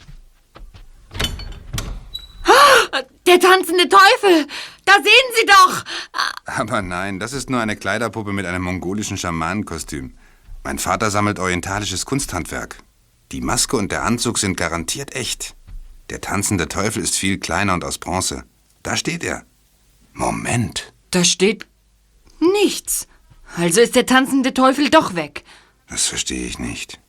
Der 3.28 3.40
tanzende 3.40 3.88
Teufel! 3.88 4.48
Da 4.86 4.94
sehen 4.94 5.34
Sie 5.40 5.46
doch! 5.46 5.84
Aber 6.46 6.82
nein, 6.82 7.20
das 7.20 7.32
ist 7.32 7.52
nur 7.52 7.62
eine 7.62 7.76
Kleiderpuppe 7.76 8.34
mit 8.34 8.48
einem 8.48 8.64
mongolischen 8.64 9.18
Schamanenkostüm. 9.18 10.18
Mein 10.64 10.80
Vater 10.80 11.12
sammelt 11.12 11.38
orientalisches 11.38 12.08
Kunsthandwerk. 12.08 12.78
Die 13.32 13.42
Maske 13.42 13.78
und 13.78 13.92
der 13.92 14.04
Anzug 14.04 14.40
sind 14.40 14.58
garantiert 14.58 15.14
echt. 15.16 15.56
Der 16.10 16.22
tanzende 16.22 16.68
Teufel 16.68 17.04
ist 17.04 17.16
viel 17.18 17.38
kleiner 17.38 17.76
und 17.76 17.84
aus 17.84 18.00
Bronze. 18.00 18.46
Da 18.82 18.98
steht 18.98 19.24
er. 19.24 19.44
Moment, 20.14 20.92
Da 21.12 21.24
steht 21.24 21.68
nichts. 22.40 23.08
Also 23.56 23.82
ist 23.82 23.96
der 23.96 24.06
tanzende 24.06 24.54
Teufel 24.54 24.90
doch 24.90 25.16
weg. 25.16 25.44
das 25.90 26.08
verstehe 26.08 26.46
ich 26.46 26.60
nicht. 26.60 27.00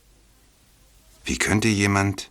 Wie 1.25 1.39
könnte 1.39 1.69
jemand... 1.69 2.31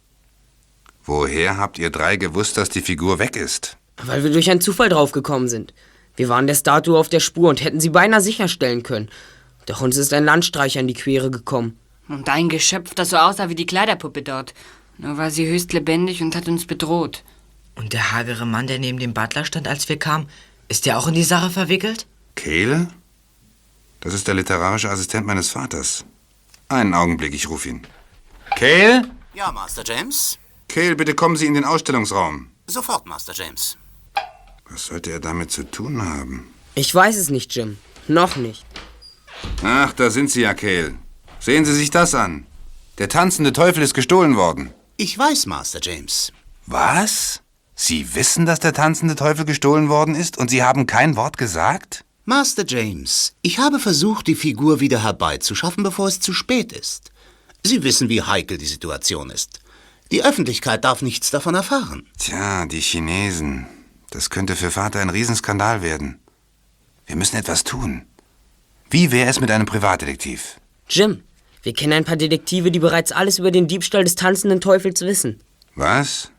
Woher 1.05 1.57
habt 1.57 1.79
ihr 1.79 1.89
drei 1.89 2.17
gewusst, 2.17 2.57
dass 2.57 2.69
die 2.69 2.81
Figur 2.81 3.17
weg 3.17 3.35
ist? 3.35 3.77
Weil 3.97 4.23
wir 4.23 4.31
durch 4.31 4.51
einen 4.51 4.61
Zufall 4.61 4.89
draufgekommen 4.89 5.47
sind. 5.47 5.73
Wir 6.15 6.29
waren 6.29 6.45
der 6.45 6.53
Statue 6.53 6.99
auf 6.99 7.09
der 7.09 7.19
Spur 7.19 7.49
und 7.49 7.63
hätten 7.63 7.79
sie 7.79 7.89
beinahe 7.89 8.21
sicherstellen 8.21 8.83
können. 8.83 9.09
Doch 9.65 9.81
uns 9.81 9.97
ist 9.97 10.13
ein 10.13 10.25
Landstreicher 10.25 10.81
in 10.81 10.87
die 10.87 10.93
Quere 10.93 11.31
gekommen. 11.31 11.79
Und 12.07 12.29
ein 12.29 12.49
Geschöpf, 12.49 12.93
das 12.93 13.09
so 13.11 13.17
aussah 13.17 13.49
wie 13.49 13.55
die 13.55 13.65
Kleiderpuppe 13.65 14.21
dort. 14.21 14.53
Nur 14.97 15.17
war 15.17 15.31
sie 15.31 15.47
höchst 15.47 15.73
lebendig 15.73 16.21
und 16.21 16.35
hat 16.35 16.47
uns 16.47 16.65
bedroht. 16.67 17.23
Und 17.75 17.93
der 17.93 18.11
hagere 18.11 18.45
Mann, 18.45 18.67
der 18.67 18.79
neben 18.79 18.99
dem 18.99 19.13
Butler 19.13 19.45
stand, 19.45 19.67
als 19.67 19.87
wir 19.89 19.97
kamen, 19.97 20.27
ist 20.67 20.85
der 20.85 20.99
auch 20.99 21.07
in 21.07 21.13
die 21.13 21.23
Sache 21.23 21.49
verwickelt? 21.49 22.05
Kehle? 22.35 22.87
Das 24.01 24.13
ist 24.13 24.27
der 24.27 24.35
literarische 24.35 24.89
Assistent 24.89 25.25
meines 25.27 25.49
Vaters. 25.49 26.05
Einen 26.69 26.93
Augenblick, 26.93 27.33
ich 27.33 27.49
rufe 27.49 27.69
ihn. 27.69 27.81
Cale? 28.55 29.09
Ja, 29.33 29.51
Master 29.51 29.83
James? 29.85 30.37
Cale, 30.67 30.95
bitte 30.95 31.15
kommen 31.15 31.35
Sie 31.35 31.47
in 31.47 31.53
den 31.53 31.65
Ausstellungsraum. 31.65 32.51
Sofort, 32.67 33.05
Master 33.05 33.33
James. 33.33 33.77
Was 34.69 34.85
sollte 34.85 35.11
er 35.11 35.19
damit 35.19 35.51
zu 35.51 35.63
tun 35.63 36.01
haben? 36.03 36.51
Ich 36.75 36.93
weiß 36.93 37.17
es 37.17 37.29
nicht, 37.29 37.53
Jim. 37.55 37.77
Noch 38.07 38.35
nicht. 38.35 38.65
Ach, 39.63 39.93
da 39.93 40.09
sind 40.09 40.29
Sie 40.29 40.41
ja, 40.41 40.53
Cale. 40.53 40.95
Sehen 41.39 41.65
Sie 41.65 41.73
sich 41.73 41.89
das 41.89 42.13
an. 42.13 42.45
Der 42.99 43.09
tanzende 43.09 43.53
Teufel 43.53 43.81
ist 43.81 43.93
gestohlen 43.93 44.35
worden. 44.35 44.73
Ich 44.97 45.17
weiß, 45.17 45.45
Master 45.45 45.79
James. 45.81 46.31
Was? 46.65 47.41
Sie 47.75 48.13
wissen, 48.13 48.45
dass 48.45 48.59
der 48.59 48.73
tanzende 48.73 49.15
Teufel 49.15 49.45
gestohlen 49.45 49.89
worden 49.89 50.13
ist 50.15 50.37
und 50.37 50.49
Sie 50.49 50.63
haben 50.63 50.85
kein 50.85 51.15
Wort 51.15 51.37
gesagt? 51.37 52.03
Master 52.29 52.63
James, 52.63 53.33
ich 53.41 53.57
habe 53.57 53.79
versucht, 53.79 54.27
die 54.27 54.35
Figur 54.35 54.79
wieder 54.79 55.01
herbeizuschaffen, 55.01 55.81
bevor 55.81 56.07
es 56.07 56.19
zu 56.19 56.31
spät 56.31 56.71
ist. 56.71 57.09
Sie 57.65 57.81
wissen, 57.81 58.07
wie 58.07 58.21
heikel 58.21 58.59
die 58.59 58.67
Situation 58.67 59.31
ist. 59.31 59.61
Die 60.11 60.23
Öffentlichkeit 60.23 60.83
darf 60.83 61.01
nichts 61.01 61.31
davon 61.31 61.55
erfahren. 61.55 62.07
Tja, 62.19 62.67
die 62.67 62.81
Chinesen. 62.81 63.65
Das 64.11 64.29
könnte 64.29 64.55
für 64.55 64.69
Vater 64.69 64.99
ein 64.99 65.09
Riesenskandal 65.09 65.81
werden. 65.81 66.19
Wir 67.07 67.15
müssen 67.15 67.35
etwas 67.35 67.63
tun. 67.63 68.05
Wie 68.91 69.11
wäre 69.11 69.27
es 69.31 69.39
mit 69.39 69.49
einem 69.49 69.65
Privatdetektiv? 69.65 70.59
Jim, 70.87 71.23
wir 71.63 71.73
kennen 71.73 71.93
ein 71.93 72.05
paar 72.05 72.15
Detektive, 72.15 72.69
die 72.69 72.77
bereits 72.77 73.11
alles 73.11 73.39
über 73.39 73.49
den 73.49 73.67
Diebstahl 73.67 74.03
des 74.03 74.13
tanzenden 74.13 74.61
Teufels 74.61 75.01
wissen. 75.01 75.41
Was? 75.73 76.29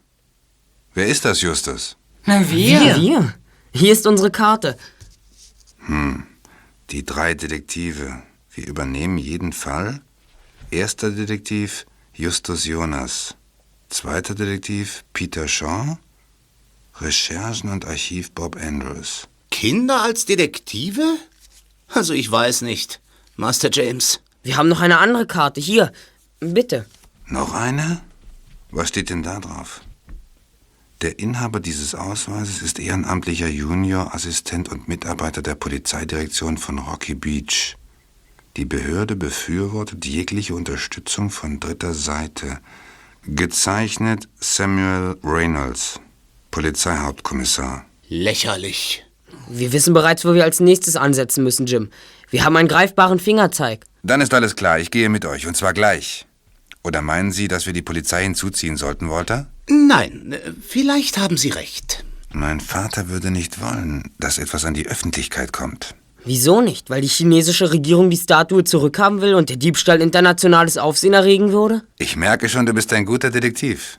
Wer 0.94 1.08
ist 1.08 1.24
das, 1.24 1.40
Justus? 1.40 1.96
Na, 2.26 2.48
Wir? 2.48 2.94
Wir? 2.94 3.34
Hier 3.74 3.90
ist 3.92 4.06
unsere 4.06 4.30
Karte. 4.30 4.76
Hm, 5.86 6.26
die 6.90 7.04
drei 7.04 7.34
Detektive. 7.34 8.22
Wir 8.50 8.66
übernehmen 8.66 9.18
jeden 9.18 9.52
Fall. 9.52 10.00
Erster 10.70 11.10
Detektiv 11.10 11.86
Justus 12.14 12.64
Jonas. 12.64 13.36
Zweiter 13.88 14.34
Detektiv 14.34 15.04
Peter 15.12 15.48
Shaw. 15.48 15.98
Recherchen 17.00 17.70
und 17.70 17.86
Archiv 17.86 18.30
Bob 18.32 18.56
Andrews. 18.56 19.28
Kinder 19.50 20.02
als 20.02 20.26
Detektive? 20.26 21.16
Also 21.88 22.12
ich 22.14 22.30
weiß 22.30 22.62
nicht. 22.62 23.00
Master 23.36 23.70
James. 23.72 24.20
Wir 24.42 24.56
haben 24.56 24.68
noch 24.68 24.80
eine 24.80 24.98
andere 24.98 25.26
Karte. 25.26 25.60
Hier, 25.60 25.92
bitte. 26.40 26.86
Noch 27.26 27.54
eine? 27.54 28.00
Was 28.70 28.88
steht 28.88 29.10
denn 29.10 29.22
da 29.22 29.40
drauf? 29.40 29.80
Der 31.02 31.18
Inhaber 31.18 31.60
dieses 31.60 31.94
Ausweises 31.94 32.60
ist 32.60 32.78
ehrenamtlicher 32.78 33.48
Juniorassistent 33.48 34.68
und 34.68 34.86
Mitarbeiter 34.86 35.40
der 35.40 35.54
Polizeidirektion 35.54 36.58
von 36.58 36.78
Rocky 36.78 37.14
Beach. 37.14 37.76
Die 38.58 38.66
Behörde 38.66 39.16
befürwortet 39.16 40.04
jegliche 40.04 40.54
Unterstützung 40.54 41.30
von 41.30 41.58
dritter 41.58 41.94
Seite. 41.94 42.58
Gezeichnet 43.24 44.28
Samuel 44.40 45.16
Reynolds, 45.24 46.00
Polizeihauptkommissar. 46.50 47.86
Lächerlich. 48.08 49.06
Wir 49.48 49.72
wissen 49.72 49.94
bereits, 49.94 50.26
wo 50.26 50.34
wir 50.34 50.44
als 50.44 50.60
nächstes 50.60 50.96
ansetzen 50.96 51.42
müssen, 51.42 51.64
Jim. 51.64 51.88
Wir 52.28 52.44
haben 52.44 52.56
einen 52.58 52.68
greifbaren 52.68 53.18
Fingerzeig. 53.18 53.86
Dann 54.02 54.20
ist 54.20 54.34
alles 54.34 54.54
klar, 54.54 54.78
ich 54.78 54.90
gehe 54.90 55.08
mit 55.08 55.24
euch, 55.24 55.46
und 55.46 55.56
zwar 55.56 55.72
gleich. 55.72 56.26
Oder 56.82 57.00
meinen 57.00 57.32
Sie, 57.32 57.48
dass 57.48 57.64
wir 57.64 57.72
die 57.72 57.82
Polizei 57.82 58.22
hinzuziehen 58.22 58.76
sollten, 58.76 59.08
Walter? 59.08 59.48
Nein, 59.70 60.32
äh, 60.32 60.52
vielleicht 60.60 61.18
haben 61.18 61.36
Sie 61.36 61.50
recht. 61.50 62.04
Mein 62.32 62.60
Vater 62.60 63.08
würde 63.08 63.30
nicht 63.30 63.60
wollen, 63.60 64.10
dass 64.18 64.38
etwas 64.38 64.64
an 64.64 64.74
die 64.74 64.86
Öffentlichkeit 64.86 65.52
kommt. 65.52 65.94
Wieso 66.24 66.60
nicht? 66.60 66.90
Weil 66.90 67.00
die 67.00 67.08
chinesische 67.08 67.70
Regierung 67.70 68.10
die 68.10 68.16
Statue 68.16 68.64
zurückhaben 68.64 69.20
will 69.20 69.34
und 69.34 69.48
der 69.48 69.56
Diebstahl 69.56 70.02
internationales 70.02 70.76
Aufsehen 70.76 71.14
erregen 71.14 71.52
würde? 71.52 71.82
Ich 71.98 72.16
merke 72.16 72.48
schon, 72.48 72.66
du 72.66 72.74
bist 72.74 72.92
ein 72.92 73.06
guter 73.06 73.30
Detektiv. 73.30 73.98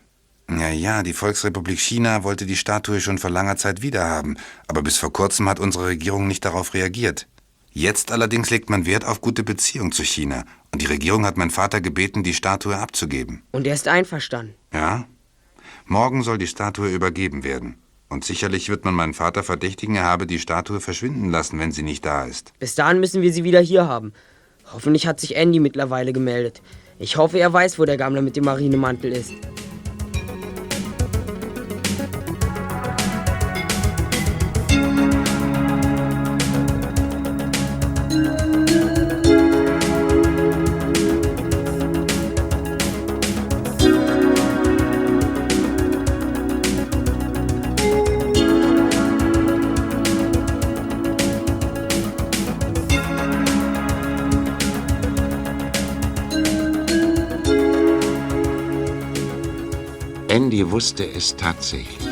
Ja, 0.49 0.69
ja, 0.69 1.01
die 1.01 1.13
Volksrepublik 1.13 1.79
China 1.79 2.23
wollte 2.23 2.45
die 2.45 2.57
Statue 2.57 2.99
schon 2.99 3.17
vor 3.17 3.29
langer 3.29 3.55
Zeit 3.55 3.81
wiederhaben, 3.81 4.37
aber 4.67 4.81
bis 4.81 4.97
vor 4.97 5.13
kurzem 5.13 5.47
hat 5.47 5.59
unsere 5.59 5.85
Regierung 5.87 6.27
nicht 6.27 6.43
darauf 6.43 6.73
reagiert. 6.73 7.27
Jetzt 7.71 8.11
allerdings 8.11 8.49
legt 8.49 8.69
man 8.69 8.85
Wert 8.85 9.05
auf 9.05 9.21
gute 9.21 9.43
Beziehungen 9.43 9.93
zu 9.93 10.03
China 10.03 10.43
und 10.71 10.81
die 10.81 10.87
Regierung 10.87 11.25
hat 11.25 11.37
meinen 11.37 11.51
Vater 11.51 11.79
gebeten, 11.79 12.21
die 12.21 12.33
Statue 12.33 12.77
abzugeben. 12.77 13.43
Und 13.51 13.65
er 13.65 13.73
ist 13.73 13.87
einverstanden. 13.87 14.55
Ja? 14.73 15.05
Morgen 15.91 16.23
soll 16.23 16.37
die 16.37 16.47
Statue 16.47 16.87
übergeben 16.87 17.43
werden. 17.43 17.75
Und 18.07 18.23
sicherlich 18.23 18.69
wird 18.69 18.85
man 18.85 18.93
meinen 18.93 19.13
Vater 19.13 19.43
verdächtigen, 19.43 19.97
er 19.97 20.05
habe 20.05 20.25
die 20.25 20.39
Statue 20.39 20.79
verschwinden 20.79 21.29
lassen, 21.29 21.59
wenn 21.59 21.73
sie 21.73 21.83
nicht 21.83 22.05
da 22.05 22.23
ist. 22.23 22.53
Bis 22.59 22.75
dahin 22.75 23.01
müssen 23.01 23.21
wir 23.21 23.33
sie 23.33 23.43
wieder 23.43 23.59
hier 23.59 23.89
haben. 23.89 24.13
Hoffentlich 24.71 25.05
hat 25.05 25.19
sich 25.19 25.35
Andy 25.35 25.59
mittlerweile 25.59 26.13
gemeldet. 26.13 26.61
Ich 26.97 27.17
hoffe, 27.17 27.39
er 27.39 27.51
weiß, 27.51 27.77
wo 27.77 27.83
der 27.83 27.97
Gammler 27.97 28.21
mit 28.21 28.37
dem 28.37 28.45
Marinemantel 28.45 29.11
ist. 29.11 29.33
Andy 60.51 60.69
wusste 60.69 61.09
es 61.09 61.37
tatsächlich. 61.37 62.05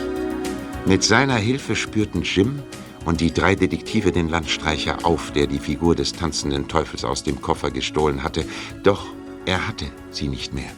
Mit 0.85 1.03
seiner 1.03 1.35
Hilfe 1.35 1.75
spürten 1.75 2.21
Jim 2.21 2.63
und 3.03 3.19
die 3.19 3.33
drei 3.33 3.53
Detektive 3.53 4.13
den 4.13 4.29
Landstreicher 4.29 4.99
auf, 5.03 5.33
der 5.33 5.45
die 5.45 5.59
Figur 5.59 5.93
des 5.93 6.13
tanzenden 6.13 6.69
Teufels 6.69 7.03
aus 7.03 7.21
dem 7.21 7.41
Koffer 7.41 7.69
gestohlen 7.69 8.23
hatte. 8.23 8.45
Doch 8.81 9.07
er 9.45 9.67
hatte 9.67 9.87
sie 10.11 10.29
nicht 10.29 10.53
mehr. 10.53 10.71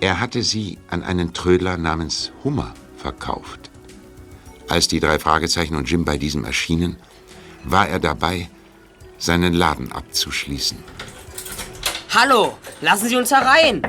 Er 0.00 0.18
hatte 0.18 0.42
sie 0.42 0.78
an 0.88 1.02
einen 1.02 1.34
Trödler 1.34 1.76
namens 1.76 2.32
Hummer 2.42 2.72
verkauft. 2.96 3.70
Als 4.70 4.88
die 4.88 5.00
drei 5.00 5.18
Fragezeichen 5.18 5.76
und 5.76 5.90
Jim 5.90 6.06
bei 6.06 6.16
diesem 6.16 6.46
erschienen, 6.46 6.96
war 7.64 7.86
er 7.86 7.98
dabei, 7.98 8.48
seinen 9.18 9.52
Laden 9.52 9.92
abzuschließen. 9.92 10.78
Hallo, 12.14 12.56
lassen 12.80 13.08
Sie 13.10 13.16
uns 13.16 13.30
herein. 13.30 13.82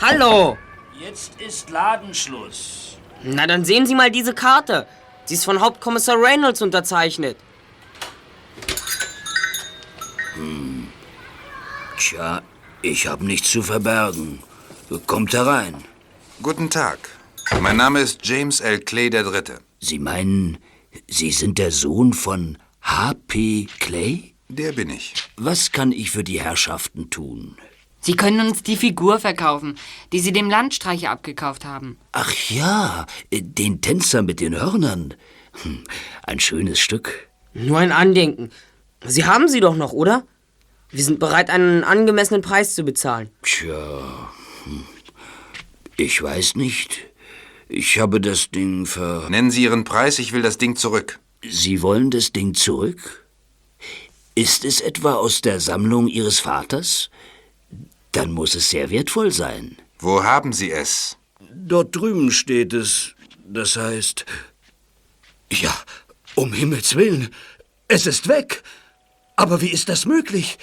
Hallo. 0.00 0.56
Jetzt 1.04 1.40
ist 1.40 1.70
Ladenschluss. 1.70 2.96
Na, 3.24 3.46
dann 3.48 3.64
sehen 3.64 3.86
Sie 3.86 3.94
mal 3.94 4.10
diese 4.10 4.34
Karte. 4.34 4.86
Sie 5.24 5.34
ist 5.34 5.44
von 5.44 5.60
Hauptkommissar 5.60 6.16
Reynolds 6.16 6.62
unterzeichnet. 6.62 7.36
Hm. 10.34 10.86
Tja, 11.98 12.42
ich 12.82 13.08
hab 13.08 13.20
nichts 13.20 13.50
zu 13.50 13.62
verbergen. 13.62 14.44
Kommt 15.06 15.32
herein. 15.32 15.82
Guten 16.40 16.70
Tag. 16.70 16.98
Mein 17.60 17.78
Name 17.78 18.00
ist 18.00 18.24
James 18.24 18.60
L. 18.60 18.78
Clay 18.78 19.08
III. 19.08 19.58
Sie 19.80 19.98
meinen, 19.98 20.58
Sie 21.08 21.32
sind 21.32 21.58
der 21.58 21.72
Sohn 21.72 22.12
von 22.12 22.58
H.P. 22.82 23.66
Clay? 23.80 24.34
Der 24.48 24.72
bin 24.72 24.90
ich. 24.90 25.14
Was 25.36 25.72
kann 25.72 25.90
ich 25.90 26.12
für 26.12 26.22
die 26.22 26.40
Herrschaften 26.40 27.10
tun? 27.10 27.56
Sie 28.04 28.16
können 28.16 28.48
uns 28.48 28.64
die 28.64 28.76
Figur 28.76 29.20
verkaufen, 29.20 29.78
die 30.12 30.18
Sie 30.18 30.32
dem 30.32 30.50
Landstreicher 30.50 31.10
abgekauft 31.10 31.64
haben. 31.64 31.96
Ach 32.10 32.34
ja, 32.50 33.06
den 33.30 33.80
Tänzer 33.80 34.22
mit 34.22 34.40
den 34.40 34.56
Hörnern. 34.56 35.14
Hm, 35.62 35.84
Ein 36.24 36.40
schönes 36.40 36.80
Stück. 36.80 37.28
Nur 37.54 37.78
ein 37.78 37.92
Andenken. 37.92 38.50
Sie 39.04 39.24
haben 39.24 39.46
sie 39.46 39.60
doch 39.60 39.76
noch, 39.76 39.92
oder? 39.92 40.26
Wir 40.90 41.04
sind 41.04 41.20
bereit, 41.20 41.48
einen 41.48 41.84
angemessenen 41.84 42.42
Preis 42.42 42.74
zu 42.74 42.82
bezahlen. 42.82 43.30
Tja, 43.42 44.30
hm. 44.64 44.84
ich 45.96 46.20
weiß 46.20 46.56
nicht. 46.56 46.98
Ich 47.68 48.00
habe 48.00 48.20
das 48.20 48.50
Ding 48.50 48.84
ver... 48.84 49.28
Nennen 49.30 49.50
Sie 49.50 49.62
Ihren 49.62 49.84
Preis, 49.84 50.18
ich 50.18 50.32
will 50.32 50.42
das 50.42 50.58
Ding 50.58 50.76
zurück. 50.76 51.20
Sie 51.48 51.82
wollen 51.82 52.10
das 52.10 52.32
Ding 52.32 52.54
zurück? 52.54 53.26
Ist 54.34 54.64
es 54.64 54.80
etwa 54.80 55.14
aus 55.14 55.40
der 55.40 55.60
Sammlung 55.60 56.08
Ihres 56.08 56.40
Vaters? 56.40 57.10
Dann 58.12 58.32
muss 58.32 58.54
es 58.54 58.70
sehr 58.70 58.90
wertvoll 58.90 59.30
sein. 59.30 59.76
Wo 59.98 60.22
haben 60.22 60.52
Sie 60.52 60.70
es? 60.70 61.16
Dort 61.54 61.96
drüben 61.96 62.30
steht 62.30 62.72
es. 62.72 63.14
Das 63.46 63.76
heißt. 63.76 64.26
Ja, 65.50 65.74
um 66.34 66.52
Himmels 66.52 66.96
Willen. 66.96 67.30
Es 67.88 68.06
ist 68.06 68.28
weg. 68.28 68.62
Aber 69.36 69.60
wie 69.60 69.70
ist 69.70 69.88
das 69.88 70.06
möglich? 70.06 70.58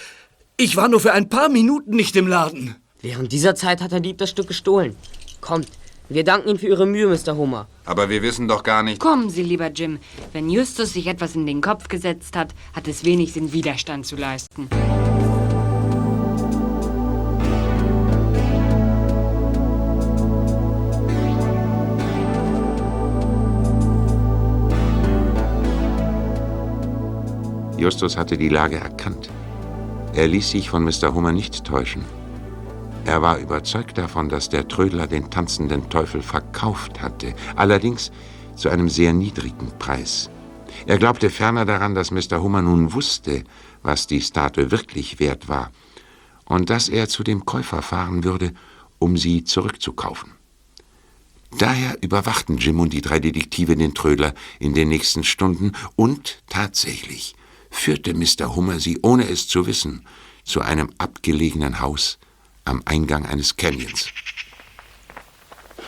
Ich 0.58 0.76
war 0.76 0.88
nur 0.88 1.00
für 1.00 1.14
ein 1.14 1.30
paar 1.30 1.50
Minuten 1.50 1.96
nicht 1.96 2.16
im 2.16 2.28
Laden. 2.28 2.76
Während 3.02 3.32
dieser 3.32 3.56
Zeit 3.56 3.82
hat 3.82 3.92
der 3.92 4.00
Dieb 4.00 4.18
das 4.18 4.30
Stück 4.30 4.48
gestohlen. 4.48 4.96
Kommt, 5.42 5.68
wir 6.10 6.24
danken 6.24 6.50
Ihnen 6.50 6.60
für 6.60 6.68
Ihre 6.68 6.86
Mühe, 6.86 7.08
Mr. 7.08 7.36
Hummer. 7.36 7.68
Aber 7.86 8.10
wir 8.10 8.22
wissen 8.22 8.48
doch 8.48 8.64
gar 8.64 8.84
nicht. 8.84 9.00
Kommen 9.00 9.30
Sie, 9.30 9.44
lieber 9.44 9.68
Jim. 9.68 10.00
Wenn 10.34 10.50
Justus 10.50 10.94
sich 10.94 11.08
etwas 11.08 11.36
in 11.36 11.46
den 11.46 11.62
Kopf 11.62 11.88
gesetzt 11.88 12.36
hat, 12.36 12.54
hat 12.74 12.88
es 12.88 13.06
wenig 13.06 13.34
Sinn, 13.34 13.54
Widerstand 13.54 14.06
zu 14.06 14.16
leisten. 14.16 14.70
Justus 27.80 28.18
hatte 28.18 28.38
die 28.38 28.50
Lage 28.50 28.78
erkannt. 28.78 29.30
Er 30.14 30.28
ließ 30.28 30.52
sich 30.52 30.70
von 30.70 30.84
Mr. 30.84 31.14
Hummer 31.14 31.32
nicht 31.32 31.64
täuschen. 31.64 32.04
Er 33.06 33.22
war 33.22 33.38
überzeugt 33.38 33.98
davon, 33.98 34.28
dass 34.28 34.50
der 34.50 34.68
Trödler 34.68 35.08
den 35.08 35.30
tanzenden 35.32 35.90
Teufel 35.90 36.22
verkauft 36.22 37.02
hatte, 37.02 37.34
allerdings 37.56 38.12
zu 38.56 38.70
einem 38.70 38.90
sehr 38.90 39.14
niedrigen 39.14 39.72
Preis. 39.80 40.30
Er 40.86 40.98
glaubte 40.98 41.30
ferner 41.30 41.66
daran, 41.66 41.96
dass 41.96 42.12
Mr. 42.12 42.42
Hummer 42.42 42.62
nun 42.62 42.94
wusste, 42.94 43.44
was 43.82 44.08
die 44.08 44.22
Statue 44.22 44.72
wirklich 44.72 45.20
wert 45.20 45.48
war, 45.48 45.72
und 46.46 46.70
dass 46.70 46.90
er 46.90 47.08
zu 47.08 47.24
dem 47.24 47.46
Käufer 47.46 47.82
fahren 47.82 48.24
würde, 48.24 48.54
um 49.00 49.16
sie 49.16 49.46
zurückzukaufen. 49.46 50.32
Daher 51.58 51.98
überwachten 52.02 52.58
Jim 52.58 52.80
und 52.80 52.94
die 52.94 53.02
drei 53.02 53.20
Detektive 53.20 53.76
den 53.76 53.94
Trödler 53.94 54.34
in 54.60 54.74
den 54.74 54.90
nächsten 54.90 55.24
Stunden 55.24 55.72
und 55.96 56.44
tatsächlich 56.48 57.36
führte 57.70 58.14
Mr. 58.14 58.56
Hummer 58.56 58.80
sie, 58.80 59.00
ohne 59.02 59.28
es 59.28 59.48
zu 59.48 59.66
wissen, 59.66 60.06
zu 60.44 60.62
einem 60.62 60.92
abgelegenen 60.98 61.80
Haus 61.80 62.18
am 62.66 62.82
Eingang 62.86 63.26
eines 63.26 63.56
Canyons. 63.56 64.08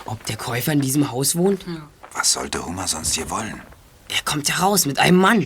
Ob 0.05 0.25
der 0.25 0.37
Käufer 0.37 0.73
in 0.73 0.81
diesem 0.81 1.11
Haus 1.11 1.35
wohnt? 1.35 1.65
Was 2.13 2.33
sollte 2.33 2.65
Hummer 2.65 2.87
sonst 2.87 3.15
hier 3.15 3.29
wollen? 3.29 3.61
Er 4.09 4.21
kommt 4.23 4.49
heraus 4.49 4.85
mit 4.85 4.99
einem 4.99 5.17
Mann. 5.17 5.41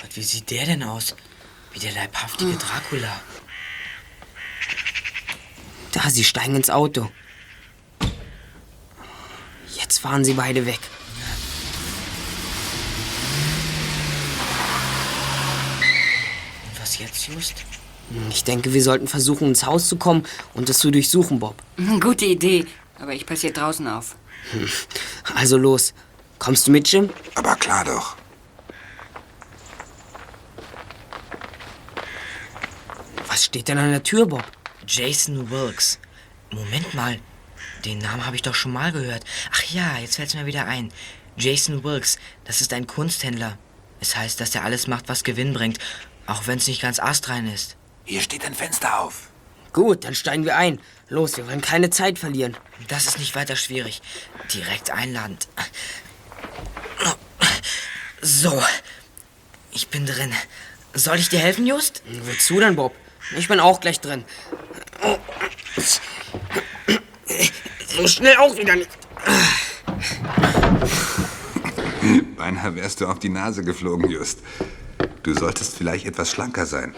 Gott, 0.00 0.14
wie 0.14 0.22
sieht 0.22 0.50
der 0.50 0.66
denn 0.66 0.82
aus? 0.82 1.14
Wie 1.72 1.78
der 1.78 1.92
leibhaftige 1.92 2.56
Dracula. 2.56 3.20
Da, 5.92 6.08
sie 6.10 6.24
steigen 6.24 6.56
ins 6.56 6.70
Auto. 6.70 7.10
Jetzt 9.74 9.98
fahren 9.98 10.24
sie 10.24 10.34
beide 10.34 10.66
weg. 10.66 10.80
Jetzt, 16.98 17.28
Just? 17.28 17.54
Ich 18.30 18.42
denke, 18.44 18.72
wir 18.72 18.82
sollten 18.82 19.06
versuchen, 19.06 19.48
ins 19.48 19.66
Haus 19.66 19.88
zu 19.88 19.96
kommen 19.96 20.24
und 20.54 20.68
es 20.70 20.78
zu 20.78 20.90
durchsuchen, 20.90 21.38
Bob. 21.38 21.62
Gute 22.00 22.24
Idee, 22.24 22.66
aber 22.98 23.12
ich 23.12 23.26
passe 23.26 23.42
hier 23.42 23.52
draußen 23.52 23.86
auf. 23.86 24.16
Also 25.34 25.58
los. 25.58 25.92
Kommst 26.38 26.66
du 26.66 26.70
mit, 26.70 26.90
Jim? 26.90 27.10
Aber 27.34 27.54
klar 27.56 27.84
doch. 27.84 28.16
Was 33.26 33.44
steht 33.44 33.68
denn 33.68 33.78
an 33.78 33.90
der 33.90 34.02
Tür, 34.02 34.26
Bob? 34.26 34.44
Jason 34.86 35.50
Wilkes. 35.50 35.98
Moment 36.50 36.94
mal. 36.94 37.18
Den 37.84 37.98
Namen 37.98 38.24
habe 38.24 38.36
ich 38.36 38.42
doch 38.42 38.54
schon 38.54 38.72
mal 38.72 38.90
gehört. 38.90 39.24
Ach 39.52 39.62
ja, 39.64 39.98
jetzt 39.98 40.16
fällt 40.16 40.28
es 40.28 40.34
mir 40.34 40.46
wieder 40.46 40.64
ein. 40.64 40.90
Jason 41.36 41.84
Wilkes, 41.84 42.18
das 42.44 42.60
ist 42.60 42.72
ein 42.72 42.86
Kunsthändler. 42.86 43.58
Es 44.00 44.16
heißt, 44.16 44.40
dass 44.40 44.54
er 44.54 44.64
alles 44.64 44.86
macht, 44.86 45.08
was 45.08 45.24
Gewinn 45.24 45.52
bringt, 45.52 45.78
auch 46.28 46.46
wenn 46.46 46.58
es 46.58 46.68
nicht 46.68 46.82
ganz 46.82 47.00
astrein 47.00 47.52
ist. 47.52 47.76
Hier 48.04 48.20
steht 48.20 48.44
ein 48.44 48.54
Fenster 48.54 49.00
auf. 49.00 49.30
Gut, 49.72 50.04
dann 50.04 50.14
steigen 50.14 50.44
wir 50.44 50.56
ein. 50.56 50.78
Los, 51.08 51.36
wir 51.36 51.46
wollen 51.46 51.62
keine 51.62 51.90
Zeit 51.90 52.18
verlieren. 52.18 52.56
Das 52.88 53.06
ist 53.06 53.18
nicht 53.18 53.34
weiter 53.34 53.56
schwierig. 53.56 54.02
Direkt 54.52 54.90
einladend. 54.90 55.48
So, 58.20 58.62
ich 59.72 59.88
bin 59.88 60.04
drin. 60.04 60.32
Soll 60.92 61.16
ich 61.16 61.28
dir 61.30 61.38
helfen, 61.38 61.66
Just? 61.66 62.02
Wozu 62.22 62.60
denn, 62.60 62.76
Bob? 62.76 62.94
Ich 63.36 63.48
bin 63.48 63.58
auch 63.58 63.80
gleich 63.80 64.00
drin. 64.00 64.24
So 67.86 68.06
schnell 68.06 68.36
auch 68.36 68.56
wieder 68.56 68.76
nicht. 68.76 68.90
Beinahe 72.36 72.74
wärst 72.74 73.00
du 73.00 73.06
auf 73.06 73.18
die 73.18 73.28
Nase 73.30 73.62
geflogen, 73.62 74.10
Just. 74.10 74.40
Du 75.28 75.34
solltest 75.34 75.76
vielleicht 75.76 76.06
etwas 76.06 76.30
schlanker 76.30 76.64
sein. 76.64 76.94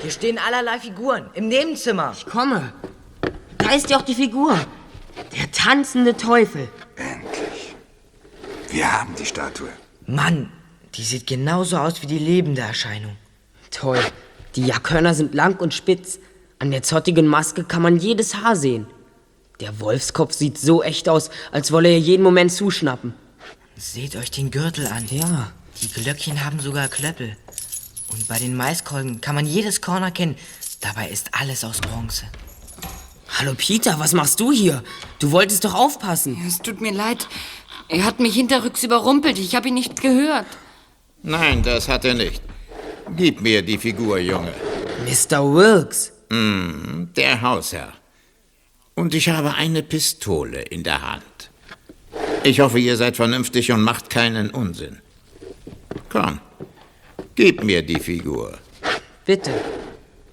Hier 0.00 0.10
stehen 0.12 0.38
allerlei 0.38 0.78
Figuren 0.78 1.28
im 1.34 1.48
Nebenzimmer. 1.48 2.12
Ich 2.16 2.24
komme. 2.24 2.72
Da 3.58 3.72
ist 3.72 3.90
ja 3.90 3.96
auch 3.96 4.02
die 4.02 4.14
Figur. 4.14 4.56
Der 5.36 5.50
tanzende 5.50 6.16
Teufel. 6.16 6.68
Wir 8.68 8.92
haben 8.92 9.12
die 9.16 9.26
Statue. 9.26 9.70
Mann, 10.06 10.52
die 10.94 11.02
sieht 11.02 11.26
genauso 11.26 11.76
aus 11.78 12.00
wie 12.00 12.06
die 12.06 12.20
lebende 12.20 12.60
Erscheinung. 12.60 13.16
Toll. 13.72 13.98
Die 14.54 14.66
Jackhörner 14.66 15.14
sind 15.14 15.34
lang 15.34 15.58
und 15.58 15.74
spitz. 15.74 16.20
An 16.60 16.70
der 16.70 16.84
zottigen 16.84 17.26
Maske 17.26 17.64
kann 17.64 17.82
man 17.82 17.96
jedes 17.96 18.36
Haar 18.36 18.54
sehen. 18.54 18.86
Der 19.58 19.80
Wolfskopf 19.80 20.32
sieht 20.32 20.58
so 20.58 20.84
echt 20.84 21.08
aus, 21.08 21.28
als 21.50 21.72
wolle 21.72 21.88
er 21.88 21.98
jeden 21.98 22.22
Moment 22.22 22.52
zuschnappen. 22.52 23.14
Seht 23.78 24.16
euch 24.16 24.30
den 24.30 24.50
Gürtel 24.50 24.86
an. 24.86 25.06
Ja. 25.10 25.52
Die 25.82 25.88
Glöckchen 25.88 26.42
haben 26.42 26.60
sogar 26.60 26.88
Klöppel. 26.88 27.36
Und 28.08 28.26
bei 28.26 28.38
den 28.38 28.56
Maiskolben 28.56 29.20
kann 29.20 29.34
man 29.34 29.44
jedes 29.44 29.82
Korn 29.82 30.02
erkennen. 30.02 30.36
Dabei 30.80 31.10
ist 31.10 31.28
alles 31.32 31.62
aus 31.62 31.82
Bronze. 31.82 32.24
Hallo 33.38 33.52
Peter, 33.54 33.98
was 33.98 34.14
machst 34.14 34.40
du 34.40 34.50
hier? 34.50 34.82
Du 35.18 35.30
wolltest 35.30 35.64
doch 35.64 35.74
aufpassen. 35.74 36.42
Es 36.46 36.58
tut 36.58 36.80
mir 36.80 36.92
leid. 36.92 37.28
Er 37.88 38.04
hat 38.04 38.18
mich 38.18 38.34
hinterrücks 38.34 38.82
überrumpelt. 38.82 39.38
Ich 39.38 39.54
habe 39.54 39.68
ihn 39.68 39.74
nicht 39.74 40.00
gehört. 40.00 40.46
Nein, 41.22 41.62
das 41.62 41.88
hat 41.88 42.06
er 42.06 42.14
nicht. 42.14 42.40
Gib 43.14 43.42
mir 43.42 43.60
die 43.60 43.76
Figur, 43.76 44.18
Junge. 44.18 44.54
Mr. 45.04 45.42
Wilkes. 45.54 46.12
Hm, 46.30 47.10
der 47.14 47.42
Hausherr. 47.42 47.92
Und 48.94 49.14
ich 49.14 49.28
habe 49.28 49.54
eine 49.54 49.82
Pistole 49.82 50.62
in 50.62 50.82
der 50.82 51.02
Hand. 51.02 51.35
Ich 52.46 52.60
hoffe, 52.60 52.78
ihr 52.78 52.96
seid 52.96 53.16
vernünftig 53.16 53.72
und 53.72 53.82
macht 53.82 54.08
keinen 54.08 54.50
Unsinn. 54.50 54.98
Komm, 56.08 56.38
gib 57.34 57.64
mir 57.64 57.82
die 57.82 57.98
Figur. 57.98 58.56
Bitte. 59.24 59.50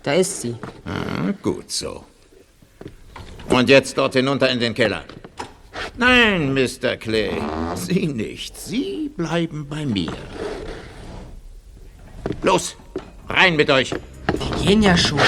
Da 0.03 0.13
ist 0.13 0.41
sie. 0.41 0.55
Ah, 0.85 1.31
gut 1.41 1.71
so. 1.71 2.05
Und 3.49 3.67
jetzt 3.67 3.97
dort 3.97 4.13
hinunter 4.13 4.47
in 4.51 4.59
den 4.59 4.75
Keller. 4.75 5.05
Nein, 5.97 6.53
Mr. 6.53 6.97
Clay, 6.97 7.31
Sie 7.75 8.05
nicht. 8.05 8.59
Sie 8.59 9.09
bleiben 9.17 9.67
bei 9.67 9.83
mir. 9.83 10.13
Los, 12.43 12.75
rein 13.27 13.55
mit 13.55 13.71
euch. 13.71 13.89
Wir 13.89 14.65
gehen 14.67 14.83
ja 14.83 14.95
schon. 14.95 15.19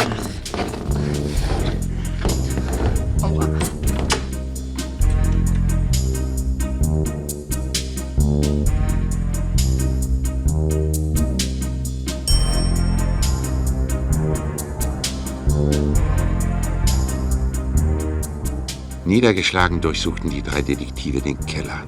Niedergeschlagen 19.15 19.79
durchsuchten 19.79 20.29
die 20.29 20.41
drei 20.41 20.61
Detektive 20.61 21.21
den 21.21 21.39
Keller. 21.45 21.85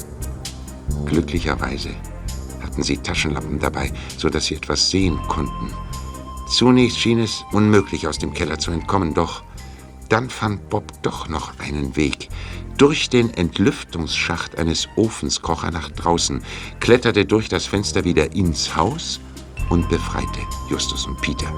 Glücklicherweise 1.08 1.90
hatten 2.64 2.84
sie 2.84 2.96
Taschenlampen 3.00 3.60
dabei, 3.60 3.92
sodass 4.16 4.46
sie 4.46 4.56
etwas 4.56 4.90
sehen 4.90 5.20
konnten. 5.28 5.74
Zunächst 6.50 6.98
schien 6.98 7.20
es 7.20 7.44
unmöglich, 7.52 8.08
aus 8.08 8.18
dem 8.18 8.34
Keller 8.34 8.60
zu 8.60 8.72
entkommen, 8.72 9.14
doch 9.14 9.44
dann 10.08 10.30
fand 10.30 10.70
Bob 10.70 10.86
doch 11.02 11.28
noch 11.28 11.60
einen 11.60 11.98
Weg. 11.98 12.30
Durch 12.78 13.10
den 13.10 13.34
Entlüftungsschacht 13.34 14.58
eines 14.58 14.88
Ofens 14.96 15.42
kroch 15.42 15.66
er 15.66 15.72
nach 15.72 15.92
draußen, 15.92 16.42
kletterte 16.80 17.26
durch 17.26 17.50
das 17.50 17.66
Fenster 17.66 18.06
wieder 18.06 18.34
ins 18.38 18.74
Haus 18.78 19.20
und 19.68 19.90
befreite 19.90 20.40
Justus 20.70 21.06
und 21.06 21.20
Peter. 21.20 21.54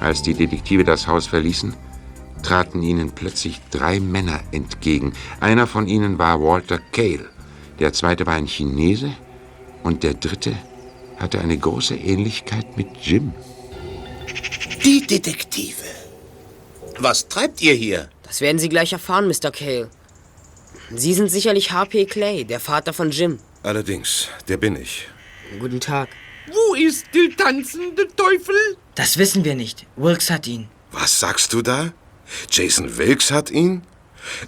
Als 0.00 0.20
die 0.20 0.34
Detektive 0.34 0.84
das 0.84 1.06
Haus 1.06 1.26
verließen, 1.26 1.74
traten 2.50 2.82
ihnen 2.82 3.12
plötzlich 3.12 3.60
drei 3.70 4.00
Männer 4.00 4.40
entgegen. 4.50 5.12
Einer 5.38 5.68
von 5.68 5.86
ihnen 5.86 6.18
war 6.18 6.42
Walter 6.42 6.80
Cale, 6.90 7.28
der 7.78 7.92
zweite 7.92 8.26
war 8.26 8.34
ein 8.34 8.48
Chinese 8.48 9.14
und 9.84 10.02
der 10.02 10.14
dritte 10.14 10.56
hatte 11.16 11.38
eine 11.40 11.56
große 11.56 11.94
Ähnlichkeit 11.94 12.76
mit 12.76 12.88
Jim. 13.02 13.32
Die 14.84 15.06
Detektive. 15.06 15.84
Was 16.98 17.28
treibt 17.28 17.62
ihr 17.62 17.74
hier? 17.74 18.08
Das 18.24 18.40
werden 18.40 18.58
Sie 18.58 18.68
gleich 18.68 18.92
erfahren, 18.92 19.28
Mr. 19.28 19.52
Cale. 19.52 19.88
Sie 20.92 21.14
sind 21.14 21.30
sicherlich 21.30 21.70
H.P. 21.70 22.06
Clay, 22.06 22.44
der 22.44 22.58
Vater 22.58 22.92
von 22.92 23.12
Jim. 23.12 23.38
Allerdings, 23.62 24.28
der 24.48 24.56
bin 24.56 24.74
ich. 24.74 25.06
Guten 25.60 25.78
Tag. 25.78 26.08
Wo 26.48 26.74
ist 26.74 27.06
der 27.14 27.30
tanzende 27.36 28.08
Teufel? 28.16 28.56
Das 28.96 29.18
wissen 29.18 29.44
wir 29.44 29.54
nicht. 29.54 29.86
Wilkes 29.94 30.30
hat 30.30 30.48
ihn. 30.48 30.68
Was 30.90 31.20
sagst 31.20 31.52
du 31.52 31.62
da? 31.62 31.92
Jason 32.50 32.96
Wilkes 32.98 33.30
hat 33.30 33.50
ihn? 33.50 33.82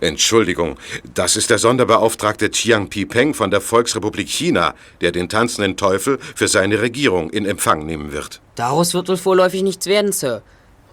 Entschuldigung, 0.01 0.77
das 1.14 1.37
ist 1.37 1.51
der 1.51 1.59
Sonderbeauftragte 1.59 2.51
Chiang 2.51 2.88
Pi-Peng 2.88 3.35
von 3.35 3.51
der 3.51 3.61
Volksrepublik 3.61 4.29
China, 4.29 4.75
der 5.01 5.12
den 5.12 5.29
tanzenden 5.29 5.77
Teufel 5.77 6.18
für 6.35 6.49
seine 6.49 6.81
Regierung 6.81 7.31
in 7.31 7.47
Empfang 7.47 7.87
nehmen 7.87 8.12
wird. 8.12 8.40
Daraus 8.55 8.95
wird 8.95 9.09
wohl 9.09 9.16
vorläufig 9.16 9.62
nichts 9.62 9.87
werden, 9.87 10.12
Sir. 10.12 10.42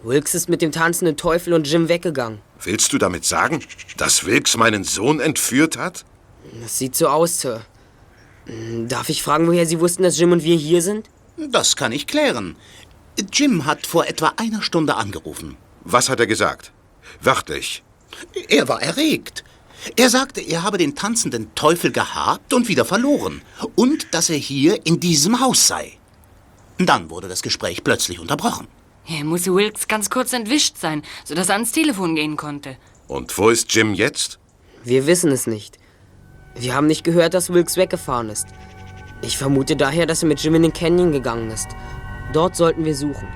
Wilkes 0.04 0.34
ist 0.34 0.47
mit 0.49 0.62
dem 0.62 0.71
tanzenden 0.71 1.17
Teufel 1.17 1.54
und 1.54 1.67
Jim 1.67 1.89
weggegangen. 1.89 2.39
Willst 2.63 2.93
du 2.93 2.97
damit 2.97 3.25
sagen, 3.25 3.62
dass 3.97 4.25
Wilkes 4.25 4.56
meinen 4.56 4.84
Sohn 4.86 5.19
entführt 5.19 5.78
hat? 5.78 6.06
Das 6.62 6.78
sieht 6.78 6.95
so 6.95 7.08
aus, 7.10 7.41
Sir. 7.41 7.62
Hm, 8.45 8.88
Darf 8.88 9.10
ich 9.10 9.21
fragen, 9.23 9.47
woher 9.47 9.65
Sie 9.65 9.80
wussten, 9.82 10.04
dass 10.04 10.17
Jim 10.17 10.32
und 10.32 10.43
wir 10.43 10.56
hier 10.56 10.82
sind? 10.82 11.10
Das 11.52 11.75
kann 11.75 11.91
ich 11.91 12.08
klären. 12.08 12.56
Jim 13.34 13.65
hat 13.65 13.86
vor 13.86 14.08
etwa 14.08 14.34
einer 14.38 14.62
Stunde 14.62 14.95
angerufen. 14.95 15.58
Was 15.84 16.08
hat 16.10 16.19
er 16.21 16.28
gesagt? 16.28 16.71
Wörtlich. 17.21 17.84
Er 18.47 18.67
war 18.67 18.82
erregt. 18.82 19.43
Er 19.95 20.10
sagte, 20.10 20.41
er 20.41 20.63
habe 20.63 20.77
den 20.77 20.95
tanzenden 20.95 21.53
Teufel 21.55 21.91
gehabt 21.91 22.53
und 22.53 22.67
wieder 22.67 22.86
verloren. 22.86 23.41
Und 23.75 24.13
dass 24.13 24.29
er 24.29 24.38
hier 24.38 24.86
in 24.86 24.99
diesem 24.99 25.39
Haus 25.39 25.67
sei. 25.67 25.93
Dann 26.77 27.10
wurde 27.10 27.27
das 27.27 27.41
Gespräch 27.41 27.84
plötzlich 27.84 28.19
unterbrochen. 28.19 28.67
Er 29.08 29.23
muss 29.23 29.48
Wilkes 29.48 29.87
ganz 29.87 30.10
kurz 30.10 30.33
entwischt 30.33 30.77
sein, 30.77 31.02
sodass 31.23 31.50
er 31.50 31.56
ans 31.56 31.71
Telefon 31.71 32.15
gehen 32.15 32.37
konnte. 32.37 32.77
Und 33.08 33.35
wo 33.37 33.50
ist 33.50 33.73
Jim 33.73 33.93
jetzt? 33.93 34.37
Wir 34.83 35.08
wissen 35.08 35.31
es 35.31 35.48
nicht. 35.48 35.79
Wir 36.56 36.75
haben 36.75 36.87
nicht 36.87 37.04
gehört, 37.04 37.33
dass 37.33 37.52
Wilkes 37.52 37.77
weggefahren 37.77 38.29
ist. 38.29 38.48
Ich 39.21 39.37
vermute 39.37 39.75
daher, 39.75 40.06
dass 40.06 40.23
er 40.23 40.29
mit 40.29 40.41
Jim 40.41 40.56
in 40.56 40.63
den 40.63 40.73
Canyon 40.73 41.12
gegangen 41.12 41.52
ist. 41.52 41.67
Dort 42.33 42.56
sollten 42.56 42.85
wir 42.85 42.96
suchen. 42.96 43.27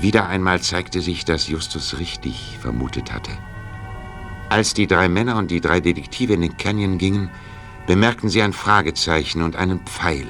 Wieder 0.00 0.28
einmal 0.28 0.60
zeigte 0.60 1.00
sich, 1.00 1.24
dass 1.24 1.48
Justus 1.48 1.98
richtig 1.98 2.56
vermutet 2.60 3.12
hatte. 3.12 3.32
Als 4.48 4.72
die 4.72 4.86
drei 4.86 5.08
Männer 5.08 5.36
und 5.36 5.50
die 5.50 5.60
drei 5.60 5.80
Detektive 5.80 6.34
in 6.34 6.40
den 6.40 6.56
Canyon 6.56 6.98
gingen, 6.98 7.30
bemerkten 7.86 8.28
sie 8.28 8.40
ein 8.42 8.52
Fragezeichen 8.52 9.42
und 9.42 9.56
einen 9.56 9.80
Pfeil 9.80 10.26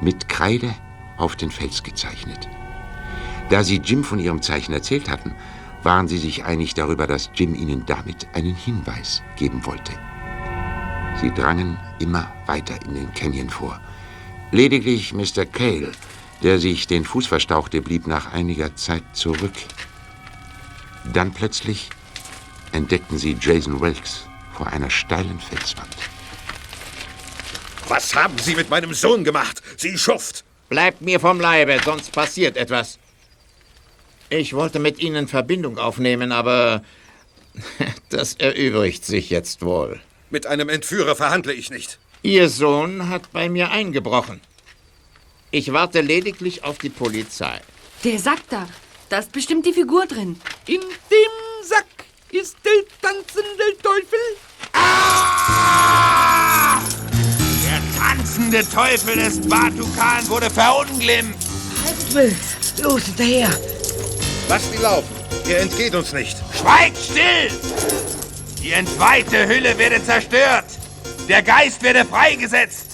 mit 0.00 0.28
Kreide 0.28 0.74
auf 1.16 1.34
den 1.34 1.50
Fels 1.50 1.82
gezeichnet. 1.82 2.48
Da 3.50 3.64
sie 3.64 3.78
Jim 3.78 4.04
von 4.04 4.20
ihrem 4.20 4.42
Zeichen 4.42 4.72
erzählt 4.72 5.10
hatten, 5.10 5.34
waren 5.82 6.08
sie 6.08 6.18
sich 6.18 6.44
einig 6.44 6.74
darüber, 6.74 7.06
dass 7.06 7.30
Jim 7.34 7.54
ihnen 7.54 7.84
damit 7.86 8.28
einen 8.34 8.54
Hinweis 8.54 9.22
geben 9.36 9.66
wollte. 9.66 9.92
Sie 11.20 11.32
drangen 11.32 11.76
immer 11.98 12.32
weiter 12.46 12.76
in 12.86 12.94
den 12.94 13.12
Canyon 13.12 13.50
vor. 13.50 13.80
Lediglich 14.52 15.12
Mr. 15.12 15.44
Cale, 15.46 15.92
Der 16.42 16.58
sich 16.58 16.86
den 16.86 17.04
Fuß 17.04 17.26
verstauchte, 17.26 17.82
blieb 17.82 18.06
nach 18.06 18.32
einiger 18.32 18.74
Zeit 18.76 19.02
zurück. 19.12 19.52
Dann 21.12 21.32
plötzlich 21.32 21.90
entdeckten 22.72 23.18
sie 23.18 23.36
Jason 23.40 23.80
Welks 23.80 24.26
vor 24.52 24.68
einer 24.68 24.90
steilen 24.90 25.38
Felswand. 25.40 25.96
Was 27.88 28.14
haben 28.14 28.38
Sie 28.38 28.54
mit 28.54 28.70
meinem 28.70 28.94
Sohn 28.94 29.24
gemacht? 29.24 29.62
Sie 29.76 29.98
Schuft! 29.98 30.44
Bleibt 30.68 31.00
mir 31.00 31.18
vom 31.18 31.40
Leibe, 31.40 31.80
sonst 31.84 32.12
passiert 32.12 32.56
etwas. 32.56 33.00
Ich 34.28 34.52
wollte 34.52 34.78
mit 34.78 35.00
Ihnen 35.00 35.26
Verbindung 35.26 35.76
aufnehmen, 35.78 36.30
aber 36.30 36.84
das 38.10 38.34
erübrigt 38.34 39.04
sich 39.04 39.30
jetzt 39.30 39.62
wohl. 39.62 40.00
Mit 40.30 40.46
einem 40.46 40.68
Entführer 40.68 41.16
verhandle 41.16 41.52
ich 41.52 41.70
nicht. 41.70 41.98
Ihr 42.22 42.48
Sohn 42.48 43.08
hat 43.08 43.32
bei 43.32 43.48
mir 43.48 43.72
eingebrochen. 43.72 44.40
Ich 45.52 45.72
warte 45.72 46.00
lediglich 46.00 46.62
auf 46.62 46.78
die 46.78 46.90
Polizei. 46.90 47.60
Der 48.04 48.18
Sack 48.20 48.48
da, 48.50 48.68
da 49.08 49.18
ist 49.18 49.32
bestimmt 49.32 49.66
die 49.66 49.72
Figur 49.72 50.06
drin. 50.06 50.40
In 50.66 50.80
dem 50.80 51.64
Sack 51.64 51.86
ist 52.30 52.56
der 52.64 52.84
tanzende 53.02 53.76
Teufel. 53.82 54.18
Der 57.64 57.82
tanzende 57.98 58.70
Teufel 58.70 59.16
des 59.16 59.40
Batukan 59.48 60.28
wurde 60.28 60.48
verunglimpft. 60.50 61.48
Wilks, 62.12 62.80
los 62.80 63.02
hinterher. 63.06 63.50
Lasst 64.48 64.72
ihn 64.72 64.82
laufen. 64.82 65.08
Er 65.48 65.62
entgeht 65.62 65.96
uns 65.96 66.12
nicht. 66.12 66.36
Schweigt 66.56 66.96
still! 66.96 67.50
Die 68.62 68.70
entweihte 68.70 69.48
Hülle 69.48 69.76
werde 69.78 70.04
zerstört. 70.04 70.66
Der 71.28 71.42
Geist 71.42 71.82
werde 71.82 72.04
freigesetzt. 72.04 72.89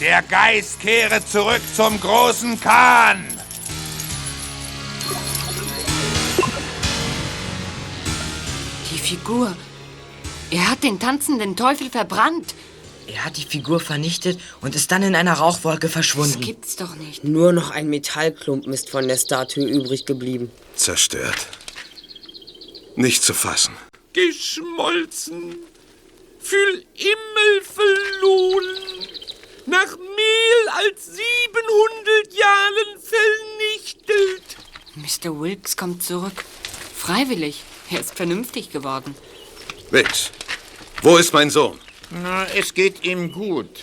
Der 0.00 0.20
Geist 0.20 0.78
kehre 0.80 1.24
zurück 1.24 1.62
zum 1.74 1.98
großen 1.98 2.60
Khan. 2.60 3.24
Die 8.90 8.98
Figur. 8.98 9.56
Er 10.50 10.70
hat 10.70 10.82
den 10.82 11.00
tanzenden 11.00 11.56
Teufel 11.56 11.88
verbrannt. 11.88 12.54
Er 13.06 13.24
hat 13.24 13.38
die 13.38 13.44
Figur 13.44 13.80
vernichtet 13.80 14.38
und 14.60 14.74
ist 14.74 14.92
dann 14.92 15.02
in 15.02 15.14
einer 15.14 15.32
Rauchwolke 15.32 15.88
verschwunden. 15.88 16.40
Das 16.40 16.46
gibt's 16.46 16.76
doch 16.76 16.94
nicht. 16.96 17.24
Nur 17.24 17.52
noch 17.52 17.70
ein 17.70 17.88
Metallklumpen 17.88 18.74
ist 18.74 18.90
von 18.90 19.08
der 19.08 19.16
Statue 19.16 19.64
übrig 19.64 20.04
geblieben. 20.04 20.50
Zerstört. 20.74 21.46
Nicht 22.96 23.22
zu 23.22 23.32
fassen. 23.32 23.74
Geschmolzen. 24.12 25.56
Für 26.38 26.82
immer 26.94 27.62
verloren. 27.62 29.15
Nach 29.66 29.96
mehr 29.96 30.74
als 30.76 31.06
700 31.06 32.32
Jahren 32.32 33.00
vernichtet. 33.00 34.56
Mr. 34.94 35.40
Wilkes 35.40 35.76
kommt 35.76 36.04
zurück. 36.04 36.44
Freiwillig. 36.94 37.62
Er 37.90 38.00
ist 38.00 38.14
vernünftig 38.14 38.70
geworden. 38.70 39.14
Wix, 39.90 40.30
wo 41.02 41.16
ist 41.16 41.32
mein 41.32 41.50
Sohn? 41.50 41.78
Na, 42.10 42.46
es 42.46 42.74
geht 42.74 43.04
ihm 43.04 43.32
gut. 43.32 43.80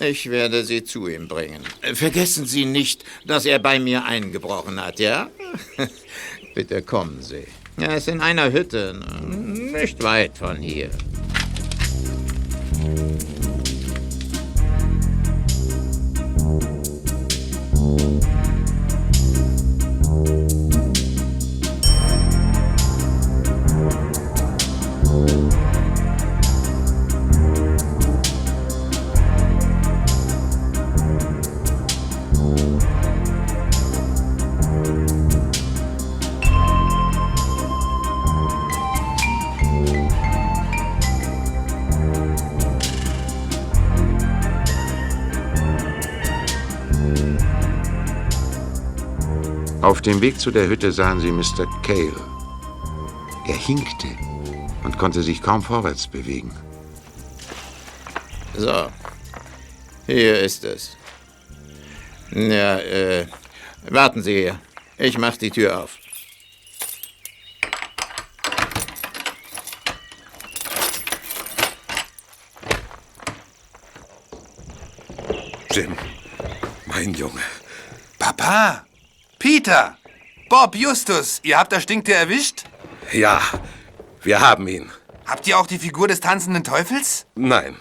Ich 0.00 0.28
werde 0.30 0.64
Sie 0.64 0.84
zu 0.84 1.06
ihm 1.06 1.28
bringen. 1.28 1.62
Vergessen 1.94 2.46
Sie 2.46 2.64
nicht, 2.64 3.04
dass 3.26 3.44
er 3.44 3.58
bei 3.58 3.78
mir 3.78 4.04
eingebrochen 4.04 4.84
hat, 4.84 4.98
ja? 4.98 5.30
Bitte 6.54 6.82
kommen 6.82 7.22
Sie. 7.22 7.46
Er 7.76 7.96
ist 7.96 8.08
in 8.08 8.20
einer 8.20 8.52
Hütte, 8.52 9.00
nicht 9.24 10.02
weit 10.02 10.38
von 10.38 10.56
hier. 10.56 10.90
you 17.84 18.23
Auf 49.84 50.00
dem 50.00 50.22
Weg 50.22 50.40
zu 50.40 50.50
der 50.50 50.66
Hütte 50.66 50.92
sahen 50.92 51.20
sie 51.20 51.30
Mr. 51.30 51.66
Cale. 51.82 52.16
Er 53.46 53.54
hinkte 53.54 54.08
und 54.82 54.96
konnte 54.96 55.22
sich 55.22 55.42
kaum 55.42 55.60
vorwärts 55.60 56.06
bewegen. 56.06 56.50
So, 58.56 58.86
hier 60.06 60.40
ist 60.40 60.64
es. 60.64 60.96
Ja, 62.30 62.78
äh, 62.78 63.26
warten 63.90 64.22
Sie 64.22 64.32
hier. 64.32 64.58
Ich 64.96 65.18
mach 65.18 65.36
die 65.36 65.50
Tür 65.50 65.78
auf. 65.84 65.98
Jim, 75.70 75.94
mein 76.86 77.12
Junge. 77.12 77.42
Papa! 78.18 78.86
Peter! 79.38 79.98
Bob, 80.48 80.76
Justus, 80.76 81.40
ihr 81.42 81.58
habt 81.58 81.72
das 81.72 81.82
Stinktier 81.82 82.16
erwischt? 82.16 82.64
Ja, 83.12 83.40
wir 84.22 84.40
haben 84.40 84.68
ihn. 84.68 84.90
Habt 85.26 85.46
ihr 85.46 85.58
auch 85.58 85.66
die 85.66 85.78
Figur 85.78 86.08
des 86.08 86.20
tanzenden 86.20 86.64
Teufels? 86.64 87.26
Nein. 87.34 87.76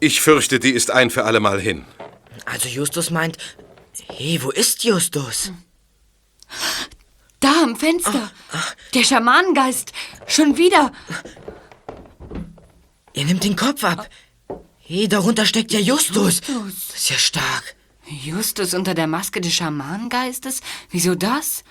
Ich 0.00 0.20
fürchte, 0.20 0.60
die 0.60 0.70
ist 0.70 0.90
ein 0.90 1.10
für 1.10 1.24
allemal 1.24 1.60
hin. 1.60 1.84
Also 2.44 2.68
Justus 2.68 3.10
meint, 3.10 3.38
hey, 4.08 4.38
wo 4.42 4.50
ist 4.50 4.84
Justus? 4.84 5.52
Da 7.40 7.62
am 7.62 7.76
Fenster. 7.76 8.30
Der 8.94 9.04
Schamanengeist. 9.04 9.92
Schon 10.26 10.56
wieder. 10.56 10.92
Er 13.12 13.24
nimmt 13.24 13.44
den 13.44 13.56
Kopf 13.56 13.84
ab. 13.84 14.08
Hey, 14.78 15.08
darunter 15.08 15.46
steckt 15.46 15.72
ja 15.72 15.80
Justus. 15.80 16.40
Justus. 16.46 16.88
Das 16.88 16.96
ist 16.96 17.10
ja 17.10 17.18
stark. 17.18 17.74
Justus 18.06 18.74
unter 18.74 18.94
der 18.94 19.06
Maske 19.06 19.40
des 19.40 19.54
Schamanengeistes? 19.54 20.60
Wieso 20.90 21.14
das? 21.14 21.64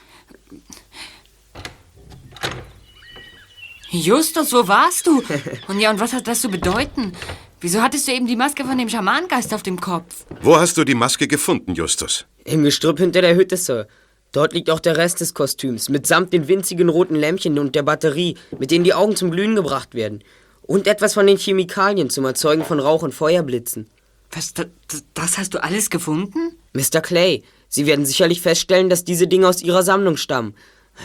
Justus, 3.89 4.51
wo 4.53 4.67
warst 4.67 5.05
du? 5.05 5.21
Und 5.67 5.79
ja, 5.79 5.91
und 5.91 5.99
was 5.99 6.13
hat 6.13 6.27
das 6.27 6.41
zu 6.41 6.49
bedeuten? 6.49 7.13
Wieso 7.61 7.81
hattest 7.81 8.07
du 8.07 8.11
eben 8.11 8.25
die 8.25 8.35
Maske 8.35 8.65
von 8.65 8.77
dem 8.77 8.89
Schamanengeist 8.89 9.53
auf 9.53 9.61
dem 9.61 9.79
Kopf? 9.79 10.25
Wo 10.41 10.57
hast 10.57 10.75
du 10.77 10.83
die 10.83 10.95
Maske 10.95 11.27
gefunden, 11.27 11.75
Justus? 11.75 12.25
Im 12.43 12.63
Gestrüpp 12.63 12.97
hinter 12.97 13.21
der 13.21 13.35
Hütte, 13.35 13.55
Sir. 13.55 13.87
Dort 14.33 14.53
liegt 14.53 14.71
auch 14.71 14.79
der 14.79 14.97
Rest 14.97 15.21
des 15.21 15.35
Kostüms, 15.35 15.89
mitsamt 15.89 16.33
den 16.33 16.47
winzigen 16.47 16.89
roten 16.89 17.15
Lämpchen 17.15 17.59
und 17.59 17.75
der 17.75 17.83
Batterie, 17.83 18.35
mit 18.57 18.71
denen 18.71 18.83
die 18.83 18.95
Augen 18.95 19.15
zum 19.15 19.29
Glühen 19.29 19.55
gebracht 19.55 19.93
werden. 19.93 20.23
Und 20.63 20.87
etwas 20.87 21.13
von 21.13 21.27
den 21.27 21.37
Chemikalien 21.37 22.09
zum 22.09 22.25
Erzeugen 22.25 22.65
von 22.65 22.79
Rauch- 22.79 23.03
und 23.03 23.13
Feuerblitzen. 23.13 23.87
Was, 24.33 24.53
das, 24.53 24.67
das 25.13 25.37
hast 25.37 25.53
du 25.53 25.63
alles 25.63 25.89
gefunden? 25.89 26.57
Mr. 26.73 27.01
Clay, 27.01 27.43
Sie 27.69 27.85
werden 27.85 28.05
sicherlich 28.05 28.41
feststellen, 28.41 28.89
dass 28.89 29.03
diese 29.03 29.27
Dinge 29.27 29.47
aus 29.47 29.61
Ihrer 29.61 29.83
Sammlung 29.83 30.17
stammen. 30.17 30.55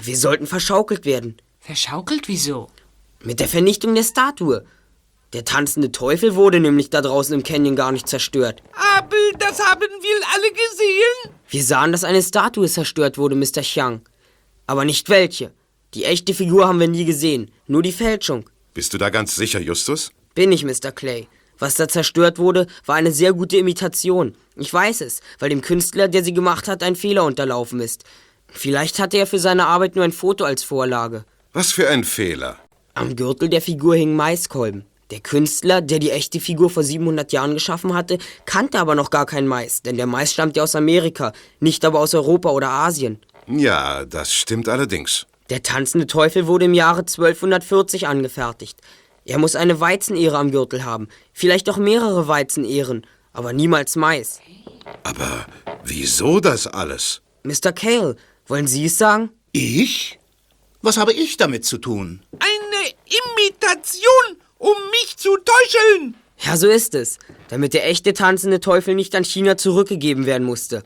Wir 0.02 0.16
sollten 0.16 0.46
verschaukelt 0.46 1.04
werden. 1.04 1.36
Verschaukelt? 1.60 2.28
Wieso? 2.28 2.68
Mit 3.22 3.40
der 3.40 3.48
Vernichtung 3.48 3.94
der 3.94 4.02
Statue. 4.02 4.64
Der 5.32 5.44
tanzende 5.44 5.92
Teufel 5.92 6.34
wurde 6.34 6.60
nämlich 6.60 6.88
da 6.88 7.02
draußen 7.02 7.34
im 7.34 7.42
Canyon 7.42 7.76
gar 7.76 7.92
nicht 7.92 8.08
zerstört. 8.08 8.62
Aber 8.74 9.16
das 9.38 9.60
haben 9.60 9.80
wir 9.80 10.16
alle 10.34 10.50
gesehen. 10.50 11.34
Wir 11.50 11.64
sahen, 11.64 11.92
dass 11.92 12.04
eine 12.04 12.22
Statue 12.22 12.68
zerstört 12.68 13.18
wurde, 13.18 13.34
Mr. 13.34 13.62
Chiang. 13.62 14.00
Aber 14.66 14.84
nicht 14.84 15.08
welche. 15.10 15.52
Die 15.94 16.04
echte 16.04 16.34
Figur 16.34 16.68
haben 16.68 16.80
wir 16.80 16.88
nie 16.88 17.04
gesehen, 17.04 17.50
nur 17.66 17.82
die 17.82 17.92
Fälschung. 17.92 18.48
Bist 18.74 18.92
du 18.92 18.98
da 18.98 19.10
ganz 19.10 19.36
sicher, 19.36 19.60
Justus? 19.60 20.12
Bin 20.34 20.52
ich, 20.52 20.64
Mr. 20.64 20.92
Clay. 20.92 21.28
Was 21.58 21.74
da 21.74 21.88
zerstört 21.88 22.38
wurde, 22.38 22.66
war 22.86 22.96
eine 22.96 23.12
sehr 23.12 23.32
gute 23.32 23.56
Imitation. 23.56 24.34
Ich 24.56 24.72
weiß 24.72 25.00
es, 25.00 25.20
weil 25.38 25.50
dem 25.50 25.60
Künstler, 25.60 26.08
der 26.08 26.22
sie 26.24 26.32
gemacht 26.32 26.68
hat, 26.68 26.82
ein 26.82 26.96
Fehler 26.96 27.24
unterlaufen 27.24 27.80
ist. 27.80 28.04
Vielleicht 28.48 28.98
hatte 28.98 29.18
er 29.18 29.26
für 29.26 29.38
seine 29.38 29.66
Arbeit 29.66 29.96
nur 29.96 30.04
ein 30.04 30.12
Foto 30.12 30.44
als 30.44 30.62
Vorlage. 30.62 31.24
Was 31.52 31.72
für 31.72 31.88
ein 31.88 32.04
Fehler. 32.04 32.56
Am 32.94 33.16
Gürtel 33.16 33.48
der 33.48 33.62
Figur 33.62 33.94
hingen 33.94 34.16
Maiskolben. 34.16 34.84
Der 35.10 35.20
Künstler, 35.20 35.80
der 35.80 35.98
die 36.00 36.10
echte 36.10 36.38
Figur 36.38 36.68
vor 36.68 36.82
700 36.82 37.32
Jahren 37.32 37.54
geschaffen 37.54 37.94
hatte, 37.94 38.18
kannte 38.44 38.78
aber 38.78 38.94
noch 38.94 39.10
gar 39.10 39.24
keinen 39.24 39.48
Mais, 39.48 39.80
denn 39.80 39.96
der 39.96 40.06
Mais 40.06 40.32
stammt 40.32 40.56
ja 40.56 40.62
aus 40.62 40.74
Amerika, 40.74 41.32
nicht 41.60 41.84
aber 41.84 42.00
aus 42.00 42.14
Europa 42.14 42.50
oder 42.50 42.68
Asien. 42.68 43.18
Ja, 43.46 44.04
das 44.04 44.32
stimmt 44.32 44.68
allerdings. 44.68 45.26
Der 45.48 45.62
tanzende 45.62 46.06
Teufel 46.06 46.46
wurde 46.46 46.66
im 46.66 46.74
Jahre 46.74 47.00
1240 47.00 48.06
angefertigt. 48.06 48.78
Er 49.28 49.36
muss 49.36 49.56
eine 49.56 49.78
Weizenehre 49.78 50.38
am 50.38 50.50
Gürtel 50.50 50.84
haben, 50.86 51.08
vielleicht 51.34 51.68
auch 51.68 51.76
mehrere 51.76 52.28
Weizenehren, 52.28 53.06
aber 53.34 53.52
niemals 53.52 53.94
Mais. 53.94 54.40
Aber 55.02 55.46
Wieso 55.84 56.40
das 56.40 56.66
alles? 56.66 57.20
Mr. 57.44 57.72
Cale, 57.72 58.16
wollen 58.46 58.66
Sie 58.66 58.86
es 58.86 58.98
sagen? 58.98 59.30
Ich? 59.52 60.18
Was 60.82 60.96
habe 60.96 61.12
ich 61.12 61.36
damit 61.36 61.64
zu 61.64 61.78
tun? 61.78 62.22
Eine 62.38 62.94
Imitation, 63.04 64.36
um 64.58 64.74
mich 64.90 65.16
zu 65.16 65.36
täuscheln. 65.36 66.14
Ja, 66.38 66.56
so 66.56 66.68
ist 66.68 66.94
es. 66.94 67.18
Damit 67.48 67.74
der 67.74 67.86
echte 67.86 68.12
tanzende 68.14 68.60
Teufel 68.60 68.94
nicht 68.94 69.14
an 69.14 69.24
China 69.24 69.56
zurückgegeben 69.56 70.24
werden 70.24 70.44
musste. 70.44 70.82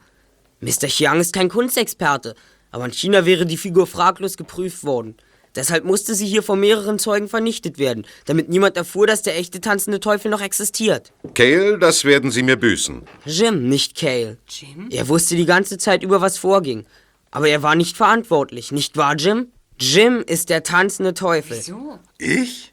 Mr. 0.61 0.89
Chiang 0.89 1.21
ist 1.21 1.33
kein 1.33 1.49
Kunstexperte, 1.49 2.35
aber 2.71 2.87
in 2.87 2.93
China 2.93 3.25
wäre 3.25 3.47
die 3.47 3.57
Figur 3.57 3.87
fraglos 3.87 4.37
geprüft 4.37 4.83
worden. 4.85 5.17
Deshalb 5.55 5.85
musste 5.85 6.15
sie 6.15 6.27
hier 6.27 6.43
von 6.43 6.59
mehreren 6.61 6.99
Zeugen 6.99 7.29
vernichtet 7.29 7.79
werden, 7.79 8.07
damit 8.25 8.49
niemand 8.49 8.77
erfuhr, 8.77 9.07
dass 9.07 9.23
der 9.23 9.37
echte 9.37 9.61
tanzende 9.61 10.01
Teufel 10.01 10.31
noch 10.31 10.41
existiert. 10.41 11.13
Cale, 11.35 11.79
das 11.79 12.05
werden 12.05 12.31
Sie 12.31 12.43
mir 12.43 12.57
büßen. 12.57 13.03
Jim, 13.27 13.69
nicht 13.69 13.97
Cale. 13.97 14.39
Jim? 14.49 14.89
Er 14.91 15.09
wusste 15.09 15.37
die 15.37 15.47
ganze 15.47 15.77
Zeit 15.77 16.03
über, 16.03 16.21
was 16.21 16.39
vorging. 16.39 16.87
Aber 17.31 17.49
er 17.49 17.63
war 17.63 17.75
nicht 17.75 17.97
verantwortlich, 17.97 18.73
nicht 18.73 18.97
wahr, 18.97 19.15
Jim? 19.17 19.49
Jim 19.79 20.23
ist 20.27 20.49
der 20.49 20.63
tanzende 20.63 21.15
Teufel. 21.15 21.57
Wieso? 21.59 21.99
Ich? 22.19 22.73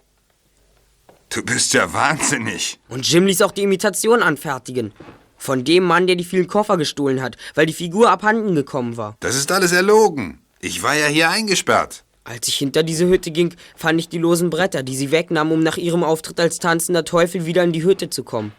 Du 1.30 1.44
bist 1.44 1.74
ja 1.74 1.94
wahnsinnig. 1.94 2.80
Und 2.88 3.10
Jim 3.10 3.26
ließ 3.26 3.42
auch 3.42 3.52
die 3.52 3.64
Imitation 3.64 4.24
anfertigen. 4.24 4.94
Von 5.38 5.64
dem 5.64 5.84
Mann, 5.84 6.08
der 6.08 6.16
die 6.16 6.24
vielen 6.24 6.48
Koffer 6.48 6.78
gestohlen 6.78 7.22
hat, 7.22 7.38
weil 7.56 7.66
die 7.66 7.74
Figur 7.74 8.10
abhanden 8.10 8.56
gekommen 8.56 8.98
war. 8.98 9.16
Das 9.22 9.36
ist 9.36 9.52
alles 9.52 9.72
erlogen. 9.72 10.42
Ich 10.60 10.84
war 10.84 10.96
ja 10.96 11.08
hier 11.08 11.30
eingesperrt. 11.30 12.04
Als 12.30 12.48
ich 12.48 12.58
hinter 12.58 12.84
diese 12.84 13.08
Hütte 13.08 13.32
ging, 13.32 13.56
fand 13.76 14.00
ich 14.00 14.08
die 14.08 14.20
losen 14.20 14.52
Bretter, 14.52 14.84
die 14.84 14.96
sie 14.96 15.10
wegnahm, 15.10 15.52
um 15.52 15.64
nach 15.64 15.78
ihrem 15.78 16.04
Auftritt 16.04 16.40
als 16.40 16.60
tanzender 16.60 17.04
Teufel 17.04 17.48
wieder 17.48 17.64
in 17.64 17.72
die 17.72 17.84
Hütte 17.84 18.12
zu 18.12 18.24
kommen. 18.24 18.52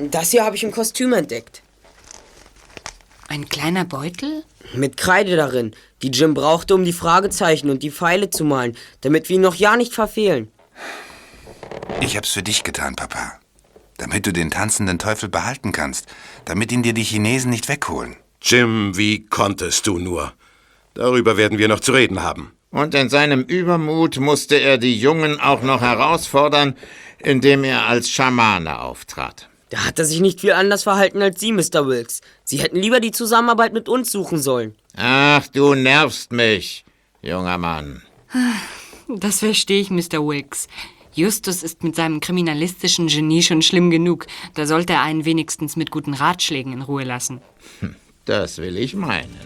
Das 0.00 0.32
hier 0.32 0.44
habe 0.44 0.56
ich 0.56 0.64
im 0.64 0.72
Kostüm 0.72 1.12
entdeckt. 1.12 1.62
Ein 3.28 3.48
kleiner 3.48 3.84
Beutel? 3.84 4.42
Mit 4.74 4.96
Kreide 4.96 5.36
darin, 5.36 5.72
die 6.02 6.10
Jim 6.10 6.34
brauchte, 6.34 6.74
um 6.74 6.84
die 6.84 6.92
Fragezeichen 6.92 7.70
und 7.70 7.84
die 7.84 7.92
Pfeile 7.92 8.28
zu 8.28 8.44
malen, 8.44 8.76
damit 9.02 9.28
wir 9.28 9.36
ihn 9.36 9.42
noch 9.42 9.54
ja 9.54 9.76
nicht 9.76 9.94
verfehlen. 9.94 10.50
Ich 12.00 12.16
hab's 12.16 12.32
für 12.32 12.42
dich 12.42 12.64
getan, 12.64 12.96
Papa. 12.96 13.38
Damit 13.98 14.26
du 14.26 14.32
den 14.32 14.50
tanzenden 14.50 14.98
Teufel 14.98 15.28
behalten 15.28 15.70
kannst. 15.70 16.06
Damit 16.44 16.72
ihn 16.72 16.82
dir 16.82 16.92
die 16.92 17.04
Chinesen 17.04 17.50
nicht 17.50 17.68
wegholen. 17.68 18.16
Jim, 18.42 18.96
wie 18.96 19.26
konntest 19.26 19.86
du 19.86 20.00
nur? 20.00 20.32
Darüber 20.94 21.36
werden 21.36 21.58
wir 21.58 21.68
noch 21.68 21.80
zu 21.80 21.92
reden 21.92 22.22
haben. 22.22 22.52
Und 22.70 22.94
in 22.94 23.08
seinem 23.08 23.42
Übermut 23.42 24.18
musste 24.18 24.56
er 24.56 24.78
die 24.78 24.98
Jungen 24.98 25.40
auch 25.40 25.62
noch 25.62 25.80
herausfordern, 25.80 26.76
indem 27.18 27.64
er 27.64 27.86
als 27.86 28.10
Schamane 28.10 28.80
auftrat. 28.80 29.48
Da 29.70 29.84
hat 29.84 29.98
er 29.98 30.04
sich 30.04 30.20
nicht 30.20 30.40
viel 30.40 30.52
anders 30.52 30.82
verhalten 30.82 31.20
als 31.22 31.40
Sie, 31.40 31.52
Mr. 31.52 31.86
Wilkes. 31.86 32.20
Sie 32.44 32.58
hätten 32.58 32.76
lieber 32.76 33.00
die 33.00 33.10
Zusammenarbeit 33.10 33.72
mit 33.72 33.88
uns 33.88 34.10
suchen 34.10 34.40
sollen. 34.40 34.74
Ach, 34.96 35.46
du 35.48 35.74
nervst 35.74 36.32
mich, 36.32 36.84
junger 37.22 37.58
Mann. 37.58 38.02
Das 39.08 39.38
verstehe 39.40 39.80
ich, 39.80 39.90
Mr. 39.90 40.26
Wilkes. 40.26 40.68
Justus 41.12 41.62
ist 41.62 41.82
mit 41.82 41.96
seinem 41.96 42.20
kriminalistischen 42.20 43.08
Genie 43.08 43.42
schon 43.42 43.60
schlimm 43.62 43.90
genug. 43.90 44.26
Da 44.54 44.66
sollte 44.66 44.92
er 44.94 45.02
einen 45.02 45.24
wenigstens 45.24 45.74
mit 45.76 45.90
guten 45.90 46.14
Ratschlägen 46.14 46.72
in 46.72 46.82
Ruhe 46.82 47.04
lassen. 47.04 47.40
Hm, 47.80 47.96
Das 48.24 48.58
will 48.58 48.76
ich 48.76 48.94
meinen. 48.94 49.36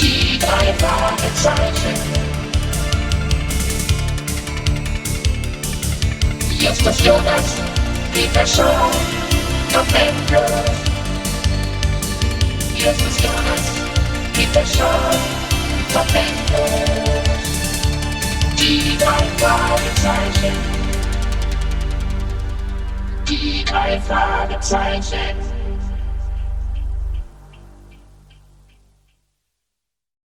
Die 0.00 0.38
drei 0.38 0.74
Fragezeichen. 0.78 1.94
Die 6.50 7.04
Jonas, 7.04 7.54
Peter 8.12 8.46
Shaw, 8.46 8.90
Tom 9.72 9.86
Andrews. 9.94 10.86
Justus 12.76 13.22
Jonas, 13.22 13.66
Peter 14.32 14.64
Shaw, 14.64 15.10
Tom 15.92 16.06
Andrews. 16.14 17.15
Die 18.58 18.96
drei 18.98 19.26
Fragezeichen. 19.38 20.56
Die 23.28 23.64
drei 23.64 24.00
Fragezeichen. 24.00 25.55